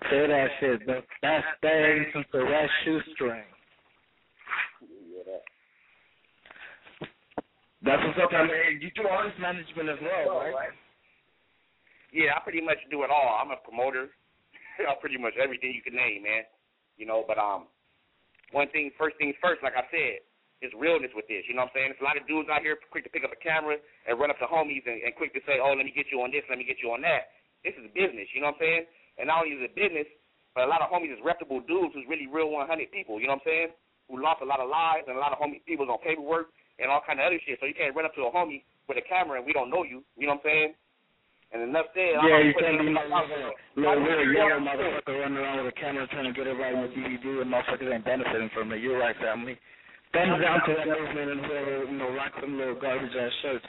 Say 0.08 0.28
that 0.28 0.48
shit. 0.60 0.88
Best 0.88 1.48
thing 1.60 2.06
since 2.14 2.28
the 2.32 2.40
red 2.40 2.70
shoestring. 2.86 3.44
Yeah, 5.12 5.24
that. 5.26 5.44
That's 7.82 8.04
what's 8.06 8.20
up, 8.24 8.32
man. 8.32 8.80
You 8.80 8.92
do 8.96 9.08
artist 9.10 9.40
management 9.40 9.90
as 9.90 10.00
well, 10.02 10.40
right? 10.40 10.72
Yeah, 12.12 12.36
I 12.36 12.40
pretty 12.44 12.62
much 12.62 12.80
do 12.90 13.04
it 13.04 13.12
all. 13.12 13.40
I'm 13.42 13.52
a 13.52 13.60
promoter. 13.60 14.08
I'm 14.88 15.00
pretty 15.00 15.18
much 15.18 15.36
everything 15.36 15.76
you 15.76 15.84
can 15.84 15.96
name, 15.96 16.24
man. 16.24 16.48
You 16.96 17.06
know, 17.06 17.24
but 17.28 17.38
um, 17.38 17.68
one 18.52 18.70
thing, 18.72 18.92
first 18.98 19.18
things 19.20 19.36
first, 19.44 19.62
like 19.62 19.76
I 19.76 19.86
said, 19.92 20.24
is 20.66 20.74
realness 20.74 21.14
with 21.14 21.30
this. 21.30 21.46
You 21.46 21.54
know 21.54 21.68
what 21.68 21.76
I'm 21.76 21.78
saying? 21.78 21.90
There's 21.94 22.06
a 22.06 22.10
lot 22.10 22.18
of 22.18 22.26
dudes 22.26 22.50
out 22.50 22.66
here 22.66 22.80
quick 22.90 23.06
to 23.06 23.14
pick 23.14 23.22
up 23.22 23.36
a 23.36 23.38
camera 23.38 23.78
and 23.78 24.18
run 24.18 24.34
up 24.34 24.42
to 24.42 24.50
homies 24.50 24.82
and, 24.90 25.04
and 25.06 25.14
quick 25.14 25.36
to 25.38 25.42
say, 25.46 25.62
oh, 25.62 25.78
let 25.78 25.86
me 25.86 25.94
get 25.94 26.10
you 26.10 26.24
on 26.26 26.34
this, 26.34 26.42
let 26.50 26.58
me 26.58 26.66
get 26.66 26.82
you 26.82 26.90
on 26.90 27.06
that. 27.06 27.30
This 27.62 27.78
is 27.78 27.86
business. 27.94 28.26
You 28.34 28.42
know 28.42 28.50
what 28.56 28.58
I'm 28.58 28.66
saying? 28.66 28.84
And 29.22 29.26
not 29.30 29.46
only 29.46 29.54
is 29.54 29.62
it 29.62 29.78
business, 29.78 30.10
but 30.58 30.66
a 30.66 30.70
lot 30.70 30.82
of 30.82 30.90
homies 30.90 31.14
is 31.14 31.22
reputable 31.22 31.62
dudes 31.62 31.94
who's 31.94 32.10
really 32.10 32.26
real 32.26 32.50
100 32.50 32.66
people. 32.90 33.22
You 33.22 33.30
know 33.30 33.38
what 33.38 33.46
I'm 33.46 33.50
saying? 33.50 33.70
Who 34.10 34.18
lost 34.18 34.42
a 34.42 34.50
lot 34.50 34.58
of 34.58 34.72
lives 34.72 35.06
and 35.06 35.14
a 35.14 35.22
lot 35.22 35.30
of 35.30 35.38
homie 35.38 35.62
people 35.70 35.86
on 35.86 36.02
paperwork 36.02 36.50
and 36.82 36.90
all 36.90 37.06
kind 37.06 37.22
of 37.22 37.30
other 37.30 37.38
shit. 37.46 37.62
So 37.62 37.70
you 37.70 37.78
can't 37.78 37.94
run 37.94 38.10
up 38.10 38.16
to 38.18 38.26
a 38.26 38.34
homie 38.34 38.66
with 38.90 38.98
a 38.98 39.06
camera 39.06 39.38
and 39.38 39.46
we 39.46 39.54
don't 39.54 39.70
know 39.70 39.86
you. 39.86 40.02
You 40.18 40.26
know 40.26 40.40
what 40.40 40.48
I'm 40.48 40.50
saying? 40.50 40.70
And 41.54 41.64
enough 41.64 41.88
said. 41.96 42.20
Yeah, 42.28 42.44
you 42.44 42.52
can't 42.60 42.76
be 42.76 42.92
no 42.92 43.08
out 43.08 43.24
little, 43.80 44.04
weird 44.04 44.36
yellow 44.36 44.60
motherfucker 44.60 45.16
running 45.16 45.40
around 45.40 45.64
with 45.64 45.72
a 45.72 45.78
camera 45.80 46.04
trying 46.12 46.28
to 46.28 46.36
get 46.36 46.48
it 46.48 46.60
right 46.60 46.76
on 46.76 46.84
the 46.84 46.92
DVD 46.92 47.42
and 47.42 47.48
motherfuckers 47.48 47.88
ain't 47.88 48.04
benefiting 48.04 48.52
from 48.52 48.72
it. 48.76 48.84
You're 48.84 49.00
right, 49.00 49.16
family. 49.24 49.56
Thumbs 50.12 50.44
down 50.44 50.60
to 50.68 50.72
that 50.76 50.88
movement 50.92 51.32
and 51.32 51.42
whoever, 51.48 51.84
you 51.88 51.98
know, 51.98 52.12
rock 52.12 52.36
some 52.40 52.60
little 52.60 52.76
garbage 52.76 53.16
ass 53.16 53.32
shirts. 53.42 53.64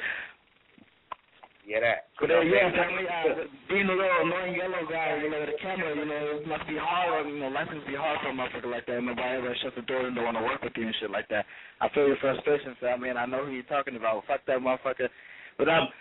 Yeah, 1.69 1.85
that. 1.85 2.09
But 2.17 2.33
uh, 2.33 2.41
yeah, 2.41 2.73
family, 2.73 3.05
uh, 3.05 3.45
being 3.69 3.87
a 3.87 3.93
little 3.93 4.25
annoying 4.25 4.57
yellow 4.57 4.89
guy, 4.89 5.21
you 5.21 5.29
know, 5.29 5.39
with 5.45 5.53
a 5.53 5.59
camera, 5.61 5.93
you 5.93 6.09
know, 6.09 6.41
it 6.41 6.49
must 6.49 6.65
be 6.67 6.81
hard, 6.81 7.29
you 7.29 7.39
know, 7.39 7.53
life 7.53 7.69
must 7.69 7.87
be 7.87 7.95
hard 7.95 8.19
for 8.25 8.33
a 8.33 8.35
motherfucker 8.35 8.73
like 8.73 8.89
that. 8.89 9.05
Nobody 9.05 9.37
ever 9.37 9.55
shuts 9.61 9.77
the 9.77 9.85
door 9.85 10.09
and 10.09 10.17
don't 10.17 10.25
want 10.25 10.41
to 10.41 10.49
work 10.49 10.65
with 10.65 10.73
you 10.75 10.89
and 10.89 10.97
shit 10.99 11.13
like 11.13 11.29
that. 11.29 11.45
I 11.85 11.93
feel 11.93 12.09
your 12.09 12.17
frustration, 12.25 12.75
family, 12.81 13.13
and 13.13 13.21
I 13.21 13.27
know 13.29 13.45
who 13.45 13.53
you're 13.53 13.69
talking 13.69 13.95
about. 13.95 14.25
Fuck 14.27 14.49
that 14.49 14.65
motherfucker. 14.65 15.13
But 15.61 15.69
um, 15.69 15.93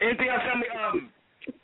anything 0.00 0.28
else, 0.28 0.42
family? 0.42 0.70
Um, 0.72 1.10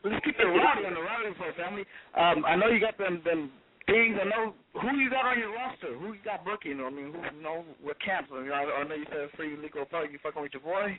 let's 0.05 0.25
keep 0.25 0.37
it 0.39 0.45
rowdy 0.45 0.87
on 0.87 0.95
the 0.95 1.03
rowdy 1.03 1.35
for 1.39 1.51
family. 1.57 1.85
Um, 2.15 2.45
I 2.45 2.55
know 2.57 2.69
you 2.69 2.81
got 2.81 2.99
them 2.99 3.23
them 3.25 3.51
things. 3.87 4.19
I 4.21 4.29
know 4.29 4.55
who 4.79 4.97
you 4.99 5.11
got 5.11 5.27
on 5.27 5.39
your 5.39 5.55
roster. 5.55 5.97
Who 5.99 6.15
you 6.15 6.23
got 6.25 6.45
booking? 6.45 6.79
I 6.79 6.91
mean, 6.91 7.13
who 7.13 7.19
you 7.19 7.43
know 7.43 7.65
what 7.83 7.97
camps? 8.03 8.31
I, 8.33 8.43
mean, 8.43 8.53
I, 8.53 8.65
I 8.65 8.85
know 8.87 8.95
you 8.95 9.07
said 9.11 9.31
free 9.37 9.57
legal 9.57 9.85
plug. 9.85 10.13
You 10.13 10.19
fucking 10.23 10.43
with 10.43 10.55
your 10.55 10.63
boy. 10.63 10.99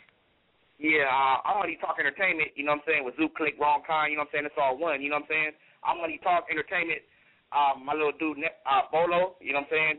Yeah, 0.82 1.06
uh, 1.06 1.46
I'm 1.46 1.62
only 1.62 1.78
talk 1.78 2.02
entertainment, 2.02 2.58
you 2.58 2.66
know 2.66 2.74
what 2.74 2.82
I'm 2.82 2.90
saying, 2.90 3.06
with 3.06 3.14
Zoo 3.14 3.30
Click, 3.38 3.54
Wrong 3.62 3.86
Kind, 3.86 4.10
you 4.10 4.18
know 4.18 4.26
what 4.26 4.34
I'm 4.34 4.42
saying, 4.42 4.50
it's 4.50 4.58
all 4.58 4.82
one, 4.82 4.98
you 4.98 5.14
know 5.14 5.22
what 5.22 5.30
I'm 5.30 5.54
saying? 5.54 5.54
I'm 5.86 6.02
only 6.02 6.18
talk 6.26 6.50
entertainment, 6.50 7.06
um, 7.54 7.86
my 7.86 7.94
little 7.94 8.18
dude, 8.18 8.42
uh, 8.42 8.90
Bolo, 8.90 9.38
you 9.38 9.54
know 9.54 9.62
what 9.62 9.70
I'm 9.70 9.78
saying? 9.78 9.96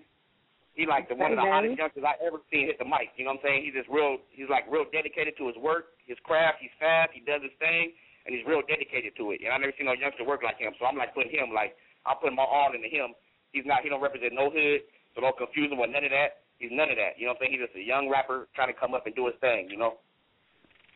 He 0.72 0.88
like 0.88 1.04
the 1.08 1.14
one 1.14 1.36
of 1.36 1.36
the 1.36 1.44
hottest 1.44 1.76
youngsters 1.76 2.04
I 2.04 2.16
ever 2.24 2.40
seen 2.48 2.64
hit 2.64 2.80
the 2.80 2.88
mic, 2.88 3.12
you 3.20 3.28
know 3.28 3.36
what 3.36 3.44
I'm 3.44 3.60
saying? 3.60 3.60
He's 3.68 3.76
just 3.76 3.92
real, 3.92 4.16
he's 4.32 4.48
like 4.48 4.64
real 4.72 4.88
dedicated 4.88 5.36
to 5.36 5.52
his 5.52 5.58
work, 5.60 5.92
his 6.08 6.16
craft, 6.24 6.64
he's 6.64 6.72
fast, 6.80 7.12
he 7.12 7.20
does 7.20 7.44
his 7.44 7.52
thing, 7.60 7.92
and 8.24 8.32
he's 8.32 8.40
real 8.48 8.64
dedicated 8.64 9.12
to 9.20 9.36
it. 9.36 9.44
And 9.44 9.52
I 9.52 9.60
never 9.60 9.76
seen 9.76 9.84
no 9.84 9.92
youngster 9.92 10.24
work 10.24 10.40
like 10.40 10.56
him, 10.56 10.72
so 10.80 10.88
I'm 10.88 10.96
like 10.96 11.12
putting 11.12 11.28
him, 11.28 11.52
like, 11.52 11.76
I'm 12.08 12.16
putting 12.24 12.40
my 12.40 12.48
all 12.48 12.72
into 12.72 12.88
him. 12.88 13.12
He's 13.52 13.68
not, 13.68 13.84
he 13.84 13.92
don't 13.92 14.00
represent 14.00 14.32
no 14.32 14.48
hood, 14.48 14.80
so 15.12 15.20
don't 15.20 15.36
confuse 15.36 15.68
him 15.68 15.76
with 15.76 15.92
none 15.92 16.08
of 16.08 16.12
that. 16.16 16.40
He's 16.56 16.72
none 16.72 16.88
of 16.88 16.96
that, 16.96 17.20
you 17.20 17.28
know 17.28 17.36
what 17.36 17.44
I'm 17.44 17.52
saying? 17.52 17.60
He's 17.60 17.64
just 17.68 17.76
a 17.76 17.84
young 17.84 18.08
rapper 18.08 18.48
trying 18.56 18.72
to 18.72 18.78
come 18.78 18.96
up 18.96 19.04
and 19.04 19.12
do 19.12 19.28
his 19.28 19.36
thing, 19.44 19.68
you 19.68 19.76
know? 19.76 20.00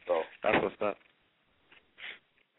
So 0.09 0.25
That's 0.41 0.57
what's 0.65 0.81
up. 0.81 0.97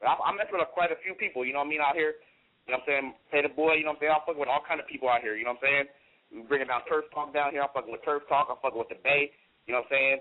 I, 0.06 0.14
I'm 0.22 0.38
messing 0.38 0.54
with 0.54 0.70
quite 0.70 0.94
a 0.94 1.02
few 1.02 1.18
people, 1.18 1.42
you 1.42 1.58
know 1.58 1.66
what 1.66 1.74
I 1.74 1.74
mean, 1.74 1.82
out 1.82 1.98
here. 1.98 2.22
You 2.70 2.76
know 2.76 2.84
what 2.84 2.94
I'm 2.94 3.10
saying? 3.10 3.16
Pay 3.32 3.42
the 3.42 3.50
boy, 3.50 3.80
you 3.80 3.88
know 3.88 3.96
what 3.96 4.04
I'm 4.04 4.12
saying? 4.12 4.14
I'm 4.14 4.26
fucking 4.28 4.42
with 4.44 4.52
all 4.52 4.62
kind 4.62 4.78
of 4.78 4.86
people 4.86 5.10
out 5.10 5.26
here, 5.26 5.34
you 5.34 5.48
know 5.48 5.56
what 5.56 5.66
I'm 5.66 5.88
saying? 5.88 5.88
We 6.34 6.44
bringing 6.44 6.68
down 6.68 6.84
Turf 6.90 7.06
Talk 7.14 7.34
down 7.34 7.52
here. 7.52 7.64
I'm 7.64 7.72
fucking 7.74 7.92
with 7.92 8.04
Turf 8.04 8.24
Talk. 8.28 8.48
I'm 8.52 8.60
fucking 8.62 8.78
with 8.78 8.92
the 8.92 9.00
Bay. 9.04 9.32
You 9.66 9.74
know 9.74 9.84
what 9.84 9.92
I'm 9.92 9.96
saying? 9.96 10.20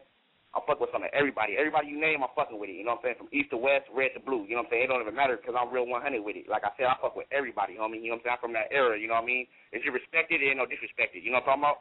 I'm 0.57 0.65
fucking 0.65 0.81
with 0.81 0.95
some 0.95 1.05
of 1.05 1.13
everybody. 1.13 1.61
Everybody 1.61 1.93
you 1.93 2.01
name, 2.01 2.25
I'm 2.25 2.33
fucking 2.33 2.57
with 2.57 2.73
it. 2.73 2.81
You 2.81 2.87
know 2.87 2.97
what 2.97 3.05
I'm 3.05 3.13
saying? 3.13 3.21
From 3.21 3.31
east 3.35 3.53
to 3.53 3.61
west, 3.61 3.93
red 3.93 4.17
to 4.17 4.23
blue. 4.25 4.49
You 4.49 4.57
know 4.57 4.65
what 4.65 4.73
I'm 4.73 4.81
saying? 4.81 4.85
It 4.85 4.89
don't 4.89 5.05
even 5.05 5.13
matter 5.13 5.37
because 5.37 5.53
I'm 5.53 5.69
real 5.69 5.85
100 5.85 6.01
with 6.25 6.39
it. 6.39 6.49
Like 6.49 6.65
I 6.65 6.73
said, 6.81 6.89
I 6.89 6.97
fuck 6.97 7.13
with 7.13 7.29
everybody, 7.29 7.77
homie. 7.77 8.01
You 8.01 8.15
know 8.15 8.23
what 8.23 8.33
I'm 8.33 8.41
saying? 8.41 8.41
I'm 8.41 8.45
from 8.47 8.57
that 8.57 8.73
era. 8.73 8.97
You 8.97 9.11
know 9.11 9.21
what 9.21 9.29
I 9.29 9.33
mean? 9.33 9.45
If 9.77 9.85
you 9.85 9.93
respect 9.93 10.33
it, 10.33 10.41
it 10.41 10.49
ain't 10.49 10.63
no 10.63 10.65
disrespected. 10.65 11.21
You 11.21 11.35
know 11.35 11.45
what 11.45 11.53
I'm 11.53 11.61
talking 11.61 11.67
about? 11.69 11.79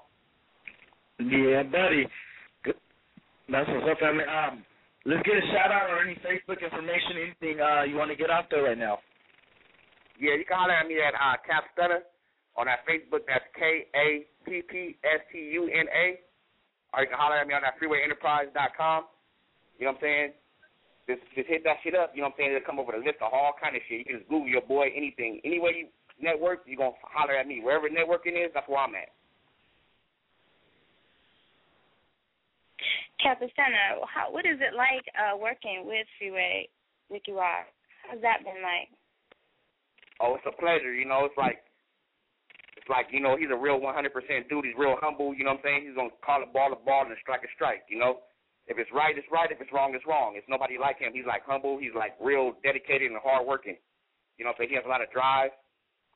Yeah, 1.23 1.63
buddy. 1.63 2.03
Good. 2.67 2.75
That's 3.47 3.69
what's 3.71 3.87
up, 3.87 3.99
family. 4.03 4.27
Um, 4.27 4.67
let's 5.07 5.23
get 5.23 5.39
a 5.39 5.45
shout 5.55 5.71
out 5.71 5.87
or 5.87 6.03
any 6.03 6.19
Facebook 6.19 6.59
information, 6.59 7.15
anything 7.15 7.63
uh 7.63 7.87
you 7.87 7.95
want 7.95 8.11
to 8.11 8.19
get 8.19 8.27
out 8.27 8.51
there 8.51 8.67
right 8.67 8.75
now. 8.75 8.99
Yeah, 10.19 10.35
you 10.35 10.43
can 10.43 10.59
holler 10.59 10.75
at 10.75 10.87
me 10.87 10.99
at 10.99 11.15
uh, 11.15 11.39
Cap 11.47 11.71
Stunner 11.71 12.03
on 12.57 12.67
that 12.67 12.87
Facebook. 12.87 13.27
That's 13.27 13.45
K 13.55 13.87
A 13.95 14.25
P 14.47 14.61
P 14.63 14.97
S 15.03 15.21
T 15.31 15.37
U 15.59 15.67
N 15.67 15.87
A. 15.91 16.19
Or 16.95 17.03
you 17.03 17.09
can 17.11 17.19
holler 17.19 17.37
at 17.37 17.47
me 17.47 17.53
on 17.53 17.61
that 17.63 17.75
freewayenterprise.com. 17.75 19.03
You 19.79 19.85
know 19.85 19.91
what 19.91 19.99
I'm 19.99 20.01
saying? 20.01 20.29
Just 21.07 21.21
just 21.35 21.47
hit 21.51 21.63
that 21.67 21.83
shit 21.83 21.93
up. 21.93 22.15
You 22.15 22.23
know 22.23 22.31
what 22.31 22.39
I'm 22.39 22.47
saying? 22.47 22.55
It'll 22.55 22.65
come 22.65 22.79
over 22.79 22.95
the 22.95 23.03
list 23.03 23.19
of 23.19 23.35
all 23.35 23.53
kind 23.59 23.75
of 23.75 23.83
shit. 23.85 23.99
You 23.99 24.07
can 24.07 24.17
just 24.23 24.29
Google 24.31 24.47
your 24.47 24.63
boy 24.63 24.89
anything. 24.95 25.43
Any 25.43 25.59
way 25.59 25.75
you 25.75 25.87
network, 26.19 26.63
you're 26.65 26.79
gonna 26.79 26.95
holler 27.03 27.35
at 27.35 27.47
me. 27.47 27.59
Wherever 27.59 27.91
networking 27.91 28.39
is, 28.39 28.51
that's 28.55 28.67
where 28.67 28.79
I'm 28.79 28.95
at. 28.95 29.11
Capistrano, 33.19 34.05
how 34.07 34.31
what 34.31 34.45
is 34.45 34.61
it 34.61 34.73
like 34.77 35.03
uh 35.17 35.35
working 35.35 35.83
with 35.83 36.07
Freeway 36.17 36.69
Ricky 37.11 37.33
Ross? 37.33 37.67
How's 38.07 38.21
that 38.21 38.45
been 38.45 38.61
like? 38.63 38.89
Oh, 40.21 40.35
it's 40.39 40.47
a 40.47 40.55
pleasure. 40.55 40.93
You 40.93 41.05
know, 41.05 41.25
it's 41.25 41.37
like 41.37 41.64
like 42.89 43.07
you 43.09 43.19
know 43.19 43.37
he's 43.37 43.51
a 43.51 43.57
real 43.57 43.79
100% 43.79 43.89
dude. 44.49 44.65
He's 44.65 44.77
real 44.77 44.95
humble. 45.01 45.33
You 45.33 45.43
know 45.43 45.57
what 45.57 45.63
I'm 45.63 45.65
saying? 45.65 45.81
He's 45.87 45.95
gonna 45.95 46.15
call 46.25 46.43
a 46.43 46.49
ball 46.49 46.73
a 46.73 46.79
ball 46.79 47.05
and 47.05 47.15
strike 47.21 47.41
a 47.43 47.51
strike. 47.55 47.85
You 47.89 47.99
know, 47.99 48.25
if 48.67 48.77
it's 48.77 48.89
right, 48.93 49.17
it's 49.17 49.27
right. 49.31 49.49
If 49.49 49.61
it's 49.61 49.71
wrong, 49.71 49.93
it's 49.93 50.05
wrong. 50.05 50.33
It's 50.35 50.47
nobody 50.49 50.77
like 50.77 50.99
him. 50.99 51.13
He's 51.13 51.27
like 51.27 51.45
humble. 51.45 51.77
He's 51.77 51.93
like 51.93 52.13
real 52.21 52.53
dedicated 52.63 53.11
and 53.11 53.19
hard 53.21 53.45
working. 53.45 53.77
You 54.37 54.45
know 54.45 54.51
what 54.51 54.61
I'm 54.61 54.67
saying? 54.67 54.71
He 54.73 54.79
has 54.81 54.85
a 54.85 54.91
lot 54.91 55.01
of 55.01 55.09
drive. 55.11 55.51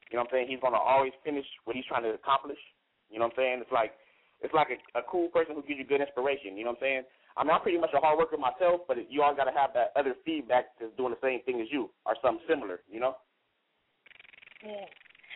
You 0.10 0.18
know 0.18 0.26
what 0.26 0.34
I'm 0.34 0.44
saying? 0.44 0.48
He's 0.50 0.62
gonna 0.62 0.82
always 0.82 1.14
finish 1.24 1.46
what 1.66 1.76
he's 1.78 1.86
trying 1.86 2.04
to 2.04 2.18
accomplish. 2.18 2.60
You 3.10 3.18
know 3.18 3.30
what 3.30 3.38
I'm 3.38 3.42
saying? 3.42 3.58
It's 3.62 3.74
like 3.74 3.94
it's 4.42 4.54
like 4.54 4.70
a, 4.72 4.80
a 5.00 5.04
cool 5.06 5.30
person 5.30 5.56
who 5.56 5.64
gives 5.64 5.80
you 5.80 5.86
good 5.86 6.02
inspiration. 6.02 6.58
You 6.58 6.66
know 6.66 6.74
what 6.74 6.86
I'm 6.86 7.04
saying? 7.04 7.04
I 7.38 7.44
mean, 7.44 7.54
I'm 7.54 7.62
pretty 7.62 7.78
much 7.78 7.94
a 7.94 8.00
hard 8.00 8.18
worker 8.18 8.38
myself, 8.38 8.82
but 8.88 8.98
you 9.10 9.22
all 9.22 9.36
got 9.36 9.46
to 9.46 9.56
have 9.56 9.72
that 9.74 9.94
other 9.96 10.16
feedback 10.26 10.76
that's 10.80 10.92
doing 10.98 11.14
the 11.14 11.24
same 11.24 11.42
thing 11.44 11.62
as 11.62 11.68
you 11.72 11.90
or 12.06 12.16
something 12.22 12.44
similar. 12.50 12.82
You 12.92 13.00
know? 13.00 13.16
Yeah. 14.66 14.86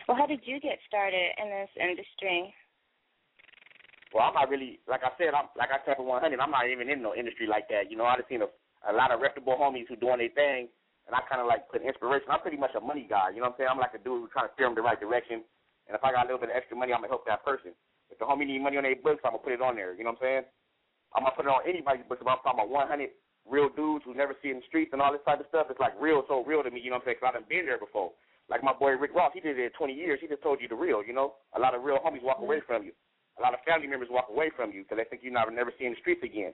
Well, 0.06 0.16
how 0.16 0.26
did 0.26 0.44
you 0.44 0.60
get 0.60 0.76
started 0.86 1.32
in 1.40 1.48
this 1.48 1.72
industry? 1.80 2.52
Well, 4.12 4.28
I'm 4.28 4.36
not 4.36 4.52
really 4.52 4.78
like 4.86 5.02
I 5.02 5.10
said. 5.18 5.34
I'm 5.34 5.48
like 5.56 5.72
I 5.72 5.80
said 5.82 5.96
for 5.96 6.06
100. 6.06 6.38
I'm 6.38 6.52
not 6.52 6.68
even 6.68 6.86
in 6.92 7.02
no 7.02 7.16
industry 7.16 7.48
like 7.48 7.66
that. 7.72 7.90
You 7.90 7.96
know, 7.96 8.04
I've 8.04 8.22
seen 8.28 8.44
a, 8.44 8.48
a 8.86 8.92
lot 8.92 9.10
of 9.10 9.18
reputable 9.18 9.56
homies 9.58 9.88
who 9.88 9.96
doing 9.96 10.20
their 10.20 10.30
thing, 10.36 10.68
and 11.08 11.12
I 11.16 11.24
kind 11.26 11.40
of 11.40 11.48
like 11.48 11.66
put 11.72 11.82
inspiration. 11.82 12.28
I'm 12.30 12.44
pretty 12.44 12.60
much 12.60 12.76
a 12.76 12.84
money 12.84 13.08
guy. 13.08 13.32
You 13.32 13.40
know 13.42 13.50
what 13.50 13.58
I'm 13.58 13.66
saying? 13.66 13.70
I'm 13.72 13.82
like 13.82 13.96
a 13.96 14.02
dude 14.04 14.22
who's 14.22 14.30
trying 14.30 14.46
to 14.46 14.54
steer 14.54 14.68
them 14.68 14.76
the 14.76 14.86
right 14.86 15.00
direction. 15.00 15.42
And 15.88 15.96
if 15.96 16.04
I 16.04 16.12
got 16.12 16.24
a 16.24 16.28
little 16.30 16.40
bit 16.40 16.52
of 16.52 16.56
extra 16.56 16.76
money, 16.76 16.92
I'm 16.92 17.00
gonna 17.00 17.10
help 17.10 17.26
that 17.26 17.42
person. 17.42 17.72
If 18.12 18.20
the 18.20 18.28
homie 18.28 18.46
need 18.46 18.62
money 18.62 18.76
on 18.76 18.84
their 18.84 18.94
books, 18.94 19.24
I'm 19.24 19.34
gonna 19.34 19.42
put 19.42 19.56
it 19.56 19.64
on 19.64 19.74
there. 19.74 19.96
You 19.96 20.04
know 20.04 20.12
what 20.14 20.22
I'm 20.22 20.44
saying? 20.44 20.44
I'm 21.16 21.24
gonna 21.24 21.34
put 21.34 21.48
it 21.48 21.52
on 21.56 21.64
anybody's 21.64 22.06
books. 22.06 22.20
If 22.20 22.28
I'm 22.28 22.38
talking 22.44 22.60
about 22.60 22.70
100 22.70 23.08
real 23.48 23.72
dudes 23.72 24.04
who 24.06 24.14
never 24.14 24.36
see 24.44 24.52
in 24.52 24.60
the 24.60 24.68
streets 24.68 24.94
and 24.94 25.02
all 25.02 25.10
this 25.10 25.24
type 25.26 25.40
of 25.40 25.50
stuff, 25.50 25.72
it's 25.74 25.80
like 25.80 25.96
real, 25.98 26.22
so 26.28 26.46
real 26.46 26.62
to 26.62 26.70
me. 26.70 26.78
You 26.78 26.94
know 26.94 27.02
what 27.02 27.10
I'm 27.10 27.18
saying? 27.18 27.24
Cause 27.24 27.34
I 27.34 27.40
done 27.40 27.50
been 27.50 27.66
there 27.66 27.82
before. 27.82 28.14
Like 28.48 28.62
my 28.62 28.72
boy 28.72 28.92
Rick 29.00 29.14
Ross, 29.14 29.32
he 29.32 29.40
did 29.40 29.58
it 29.58 29.72
20 29.76 29.92
years. 29.92 30.18
He 30.20 30.28
just 30.28 30.42
told 30.42 30.60
you 30.60 30.68
the 30.68 30.76
real. 30.76 31.02
You 31.02 31.14
know, 31.14 31.34
a 31.56 31.60
lot 31.60 31.74
of 31.74 31.82
real 31.82 31.98
homies 31.98 32.22
walk 32.22 32.40
away 32.40 32.60
from 32.66 32.84
you. 32.84 32.92
A 33.38 33.42
lot 33.42 33.54
of 33.54 33.60
family 33.66 33.88
members 33.88 34.08
walk 34.10 34.28
away 34.30 34.50
from 34.54 34.70
you 34.70 34.84
because 34.84 34.98
they 35.00 35.08
think 35.08 35.24
you're 35.24 35.32
not 35.32 35.50
never 35.52 35.72
see 35.78 35.86
in 35.86 35.96
the 35.96 36.00
streets 36.00 36.22
again. 36.22 36.52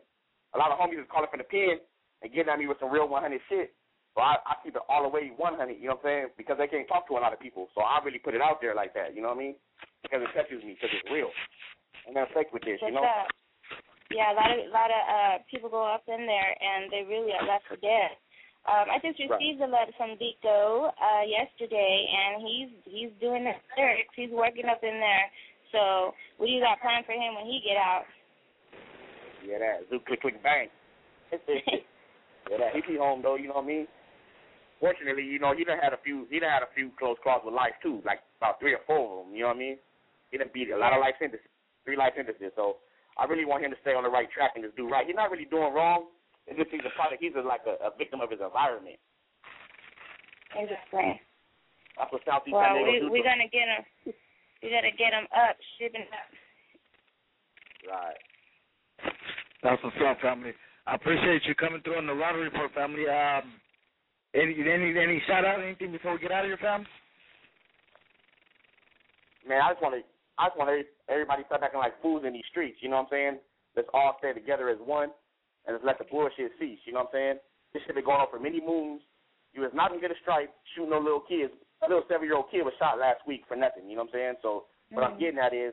A 0.55 0.59
lot 0.59 0.71
of 0.71 0.79
homies 0.79 1.03
is 1.03 1.11
calling 1.11 1.29
from 1.29 1.43
the 1.43 1.51
pen 1.51 1.83
and 2.23 2.33
getting 2.33 2.51
at 2.51 2.59
me 2.59 2.67
with 2.67 2.79
some 2.81 2.91
real 2.91 3.09
100 3.09 3.41
shit. 3.49 3.75
So 4.15 4.23
I, 4.23 4.43
I 4.43 4.59
keep 4.63 4.75
it 4.75 4.83
all 4.89 5.07
the 5.07 5.13
way 5.13 5.31
100. 5.35 5.79
You 5.79 5.91
know 5.91 5.99
what 5.99 6.03
I'm 6.03 6.31
saying? 6.31 6.39
Because 6.39 6.59
they 6.59 6.67
can't 6.67 6.89
talk 6.89 7.07
to 7.09 7.19
a 7.19 7.23
lot 7.23 7.35
of 7.35 7.39
people. 7.39 7.69
So 7.75 7.83
I 7.83 8.03
really 8.03 8.19
put 8.19 8.35
it 8.35 8.43
out 8.43 8.59
there 8.59 8.75
like 8.75 8.95
that. 8.95 9.15
You 9.15 9.23
know 9.23 9.31
what 9.31 9.39
I 9.39 9.55
mean? 9.55 9.57
Because 10.03 10.25
it 10.25 10.33
touches 10.35 10.63
me 10.65 10.75
because 10.75 10.91
it's 10.91 11.11
real. 11.11 11.31
And 12.07 12.17
then 12.17 12.27
fake 12.35 12.51
with 12.51 12.67
this. 12.67 12.81
You 12.83 12.91
know? 12.91 13.07
What's 13.07 13.29
up? 13.29 13.31
Yeah, 14.11 14.35
a 14.35 14.35
lot 14.35 14.51
of 14.51 14.59
a 14.59 14.73
lot 14.75 14.91
of 14.91 15.03
uh 15.07 15.37
people 15.47 15.71
go 15.71 15.87
up 15.87 16.03
in 16.11 16.27
there 16.27 16.51
and 16.59 16.91
they 16.91 17.07
really 17.07 17.31
are 17.31 17.47
left 17.47 17.71
for 17.71 17.79
dead. 17.79 18.19
Um, 18.69 18.93
I 18.93 19.01
just 19.01 19.17
received 19.17 19.65
a 19.65 19.71
letter 19.71 19.93
from 19.97 20.21
Vico 20.21 20.93
uh, 20.93 21.25
yesterday, 21.25 22.07
and 22.13 22.45
he's 22.45 22.71
he's 22.85 23.13
doing 23.17 23.49
the 23.49 23.57
lyrics. 23.77 24.13
He's 24.15 24.31
working 24.31 24.69
up 24.69 24.85
in 24.85 25.01
there. 25.01 25.27
So, 25.73 26.13
what 26.37 26.47
do 26.47 26.53
you 26.53 26.61
got 26.61 26.81
planned 26.85 27.07
for 27.07 27.17
him 27.17 27.41
when 27.41 27.47
he 27.49 27.65
get 27.65 27.81
out? 27.81 28.05
Yeah, 29.41 29.59
that 29.65 29.89
zoo 29.89 30.05
click 30.05 30.21
click 30.21 30.43
bang. 30.43 30.69
yeah, 31.33 32.59
that 32.59 32.77
he 32.77 32.85
be 32.85 32.99
home 33.01 33.23
though. 33.25 33.37
You 33.37 33.49
know 33.49 33.65
what 33.65 33.65
I 33.65 33.73
mean? 33.73 33.87
Fortunately, 34.79 35.25
you 35.25 35.39
know 35.39 35.57
he 35.57 35.65
done 35.65 35.81
had 35.81 35.97
a 35.97 36.01
few. 36.05 36.29
He 36.29 36.39
done 36.39 36.53
had 36.53 36.63
a 36.63 36.73
few 36.77 36.93
close 36.99 37.17
calls 37.25 37.41
with 37.45 37.55
life 37.57 37.75
too, 37.83 38.05
like 38.05 38.21
about 38.37 38.61
three 38.61 38.77
or 38.77 38.85
four 38.87 39.25
of 39.25 39.27
them. 39.27 39.35
You 39.35 39.49
know 39.49 39.57
what 39.57 39.63
I 39.63 39.65
mean? 39.65 39.77
He 40.31 40.39
done 40.39 40.53
beat 40.53 40.69
a 40.69 40.77
lot 40.77 40.93
of 40.93 41.01
life 41.01 41.17
sentences. 41.17 41.49
three 41.85 41.97
life 41.97 42.13
sentences. 42.13 42.53
So 42.55 42.85
I 43.17 43.25
really 43.25 43.49
want 43.49 43.65
him 43.65 43.71
to 43.73 43.81
stay 43.81 43.97
on 43.97 44.05
the 44.05 44.13
right 44.13 44.29
track 44.31 44.53
and 44.55 44.65
just 44.65 44.77
do 44.77 44.89
right. 44.89 45.07
He's 45.07 45.17
not 45.17 45.31
really 45.31 45.49
doing 45.49 45.73
wrong. 45.73 46.13
It's 46.47 46.59
just 46.59 46.71
he's 46.71 46.85
a 46.87 46.95
product. 46.97 47.23
He's 47.23 47.35
a, 47.37 47.43
like 47.45 47.63
a, 47.67 47.77
a 47.85 47.91
victim 47.97 48.21
of 48.21 48.31
his 48.31 48.41
environment. 48.41 48.99
Interesting. 50.55 51.21
That's 51.97 52.11
what 52.13 52.23
Southeast 52.27 52.55
Well, 52.55 52.65
San 52.65 52.85
Diego 52.85 52.91
we 52.91 53.01
do. 53.07 53.11
we're 53.13 53.27
gonna 53.27 53.51
get 53.51 53.69
him. 53.69 53.83
We 54.63 54.71
gotta 54.71 54.93
get 54.97 55.13
him 55.13 55.27
up, 55.31 55.57
shipping 55.79 56.07
up. 56.11 56.29
Right. 57.87 58.21
That's 59.63 59.83
what's 59.85 59.97
up, 60.05 60.21
family. 60.21 60.53
I 60.87 60.95
appreciate 60.95 61.45
you 61.47 61.55
coming 61.55 61.81
through 61.83 61.97
on 61.97 62.07
the 62.07 62.15
Lottery 62.15 62.45
Report, 62.45 62.73
family. 62.75 63.07
Um, 63.09 63.61
any 64.35 64.57
any 64.59 64.97
any 64.99 65.23
shout 65.27 65.45
out, 65.45 65.61
anything 65.61 65.93
before 65.93 66.13
we 66.15 66.19
get 66.19 66.33
out 66.33 66.45
of 66.45 66.51
here, 66.51 66.59
fam? 66.61 66.87
Man, 69.47 69.61
I 69.63 69.73
just 69.73 69.83
want 69.83 69.95
to. 69.95 70.03
I 70.39 70.49
just 70.49 70.59
want 70.59 70.87
everybody 71.09 71.43
start 71.47 71.63
acting 71.63 71.81
like 71.81 72.01
fools 72.01 72.25
in 72.27 72.33
these 72.33 72.49
streets. 72.51 72.79
You 72.81 72.89
know 72.89 72.97
what 72.97 73.13
I'm 73.13 73.13
saying? 73.13 73.37
Let's 73.77 73.89
all 73.93 74.17
stay 74.19 74.33
together 74.33 74.69
as 74.69 74.79
one, 74.81 75.11
and 75.67 75.75
let's 75.75 75.85
let 75.85 75.99
the 75.99 76.09
bullshit 76.09 76.53
cease. 76.59 76.79
You 76.85 76.93
know 76.93 77.05
what 77.07 77.13
I'm 77.15 77.37
saying? 77.37 77.37
This 77.73 77.83
shit 77.87 77.95
been 77.95 78.05
going 78.05 78.21
on 78.21 78.31
for 78.31 78.41
many 78.41 78.61
moons. 78.61 79.03
You 79.53 79.63
was 79.63 79.75
not 79.75 79.91
gonna 79.91 80.01
get 80.01 80.11
a 80.11 80.21
stripe 80.23 80.51
shooting 80.75 80.91
no 80.91 80.99
little 80.99 81.25
kids. 81.25 81.53
A 81.83 81.89
little 81.89 82.05
seven 82.09 82.27
year 82.27 82.37
old 82.37 82.51
kid 82.51 82.63
was 82.63 82.75
shot 82.79 82.99
last 82.99 83.25
week 83.27 83.43
for 83.49 83.57
nothing. 83.57 83.89
You 83.89 83.97
know 83.97 84.05
what 84.05 84.15
I'm 84.15 84.19
saying? 84.19 84.35
So 84.43 84.71
what 84.91 85.05
I'm 85.05 85.17
mm. 85.17 85.21
getting 85.21 85.41
at 85.41 85.55
is 85.55 85.73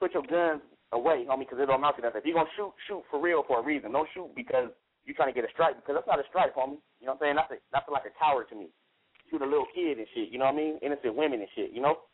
put 0.00 0.14
your 0.14 0.24
guns 0.24 0.62
away, 0.92 1.26
homie, 1.28 1.44
because 1.44 1.58
it 1.60 1.66
don't 1.66 1.82
amount 1.82 1.96
to 1.96 2.02
nothing. 2.02 2.20
If 2.20 2.26
you're 2.26 2.38
gonna 2.38 2.52
shoot, 2.56 2.72
shoot 2.86 3.02
for 3.10 3.20
real 3.20 3.44
for 3.44 3.60
a 3.60 3.64
reason. 3.64 3.92
Don't 3.92 4.08
shoot 4.14 4.30
because 4.36 4.70
you're 5.04 5.16
trying 5.16 5.32
to 5.32 5.36
get 5.36 5.48
a 5.48 5.52
stripe 5.52 5.76
because 5.76 5.96
that's 5.96 6.08
not 6.08 6.20
a 6.20 6.26
stripe, 6.28 6.54
homie. 6.54 6.80
You 7.00 7.08
know 7.08 7.16
what 7.16 7.24
I'm 7.26 7.32
saying? 7.32 7.36
That's 7.36 7.52
a, 7.52 7.58
that's 7.72 7.88
like 7.88 8.06
a 8.08 8.14
coward 8.16 8.48
to 8.52 8.56
me. 8.56 8.68
Shoot 9.28 9.42
a 9.42 9.48
little 9.48 9.68
kid 9.74 9.98
and 9.98 10.08
shit. 10.14 10.32
You 10.32 10.38
know 10.38 10.48
what 10.48 10.56
I 10.56 10.62
mean? 10.62 10.78
Innocent 10.80 11.16
women 11.16 11.40
and 11.40 11.50
shit. 11.52 11.72
You 11.72 11.84
know? 11.84 12.08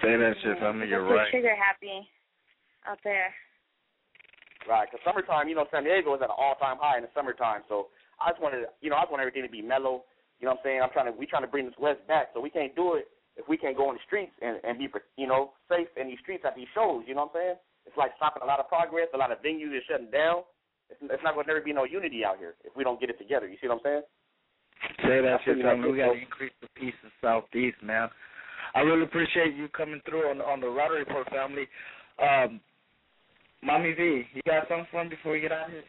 Say 0.00 0.16
that 0.16 0.34
shit, 0.40 0.58
family. 0.60 0.88
You're 0.88 1.04
Let's 1.04 1.28
right. 1.28 1.30
trigger 1.30 1.56
happy 1.56 2.08
out 2.88 2.98
there. 3.04 3.32
Right, 4.68 4.86
because 4.86 5.00
summertime, 5.04 5.48
you 5.48 5.56
know, 5.56 5.64
San 5.72 5.84
Diego 5.84 6.14
is 6.14 6.20
at 6.20 6.28
an 6.28 6.36
all-time 6.36 6.76
high 6.78 7.00
in 7.00 7.02
the 7.02 7.12
summertime. 7.16 7.64
So 7.68 7.88
I 8.20 8.30
just 8.30 8.42
wanted, 8.42 8.68
you 8.84 8.90
know, 8.92 8.96
I 8.96 9.08
just 9.08 9.10
want 9.10 9.24
everything 9.24 9.42
to 9.42 9.48
be 9.48 9.62
mellow. 9.62 10.04
You 10.38 10.44
know 10.44 10.52
what 10.52 10.60
I'm 10.60 10.64
saying? 10.64 10.80
I'm 10.84 10.92
trying 10.92 11.08
to, 11.08 11.16
we 11.16 11.24
trying 11.24 11.44
to 11.44 11.52
bring 11.52 11.64
this 11.64 11.80
West 11.80 12.04
back, 12.06 12.30
so 12.32 12.40
we 12.40 12.50
can't 12.52 12.76
do 12.76 12.94
it 12.94 13.08
if 13.36 13.48
we 13.48 13.56
can't 13.56 13.76
go 13.76 13.88
in 13.88 13.96
the 13.96 14.04
streets 14.04 14.32
and 14.42 14.60
and 14.64 14.76
be, 14.76 14.88
you 15.16 15.26
know, 15.26 15.52
safe 15.68 15.88
in 15.96 16.08
these 16.08 16.20
streets 16.20 16.44
at 16.44 16.56
these 16.56 16.68
shows. 16.74 17.04
You 17.08 17.14
know 17.16 17.28
what 17.28 17.36
I'm 17.36 17.40
saying? 17.40 17.56
It's 17.88 17.96
like 17.96 18.12
stopping 18.16 18.42
a 18.42 18.46
lot 18.46 18.60
of 18.60 18.68
progress. 18.68 19.08
A 19.14 19.16
lot 19.16 19.32
of 19.32 19.40
venues 19.40 19.72
are 19.72 19.84
shutting 19.88 20.12
down. 20.12 20.44
It's, 20.92 21.00
it's 21.00 21.24
not 21.24 21.34
going 21.34 21.46
to 21.46 21.52
never 21.52 21.64
be 21.64 21.72
no 21.72 21.84
unity 21.84 22.24
out 22.24 22.36
here 22.36 22.54
if 22.64 22.76
we 22.76 22.84
don't 22.84 23.00
get 23.00 23.08
it 23.08 23.18
together. 23.18 23.48
You 23.48 23.56
see 23.60 23.68
what 23.68 23.80
I'm 23.80 23.84
saying? 23.84 24.04
Say 25.08 25.20
that 25.24 25.40
shit, 25.44 25.56
feel 25.56 25.64
you 25.64 25.64
like 25.64 25.76
family. 25.76 25.92
We 25.92 25.98
got 25.98 26.12
to 26.12 26.20
increase 26.20 26.52
the 26.60 26.68
peace 26.76 26.96
in 27.04 27.10
Southeast, 27.20 27.80
man. 27.82 28.08
I 28.74 28.80
really 28.80 29.04
appreciate 29.04 29.56
you 29.56 29.68
coming 29.68 30.00
through 30.04 30.28
on 30.28 30.40
on 30.40 30.60
the 30.60 30.68
Lottery 30.68 31.00
Report, 31.00 31.28
family. 31.30 31.68
Um, 32.20 32.60
Mommy 33.62 33.92
V, 33.92 34.24
you 34.34 34.42
got 34.46 34.68
something 34.68 34.86
for 34.90 35.04
me 35.04 35.10
before 35.10 35.32
we 35.32 35.40
get 35.40 35.52
out 35.52 35.66
of 35.66 35.72
here? 35.72 35.84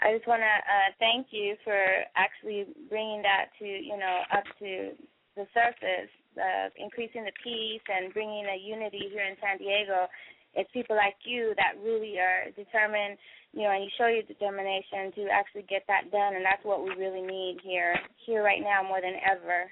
I 0.00 0.14
just 0.14 0.28
want 0.28 0.42
to 0.42 0.54
uh, 0.62 0.90
thank 1.00 1.28
you 1.30 1.56
for 1.64 1.74
actually 2.14 2.66
bringing 2.88 3.22
that 3.22 3.50
to 3.58 3.66
you 3.66 3.96
know 3.98 4.22
up 4.30 4.44
to 4.60 4.94
the 5.34 5.46
surface, 5.54 6.12
uh, 6.38 6.70
increasing 6.76 7.24
the 7.24 7.34
peace 7.42 7.82
and 7.88 8.12
bringing 8.12 8.46
a 8.46 8.58
unity 8.58 9.10
here 9.10 9.24
in 9.24 9.34
San 9.42 9.58
Diego. 9.58 10.06
It's 10.54 10.70
people 10.72 10.96
like 10.96 11.16
you 11.24 11.54
that 11.56 11.78
really 11.82 12.18
are 12.18 12.50
determined, 12.56 13.18
you 13.52 13.62
know, 13.62 13.70
and 13.70 13.84
you 13.84 13.90
show 13.98 14.06
your 14.06 14.22
determination 14.22 15.12
to 15.14 15.30
actually 15.30 15.66
get 15.68 15.82
that 15.86 16.10
done, 16.10 16.34
and 16.34 16.44
that's 16.44 16.64
what 16.64 16.82
we 16.82 16.90
really 16.98 17.22
need 17.22 17.58
here, 17.62 17.94
here 18.26 18.42
right 18.42 18.62
now 18.62 18.82
more 18.82 19.00
than 19.00 19.14
ever. 19.22 19.70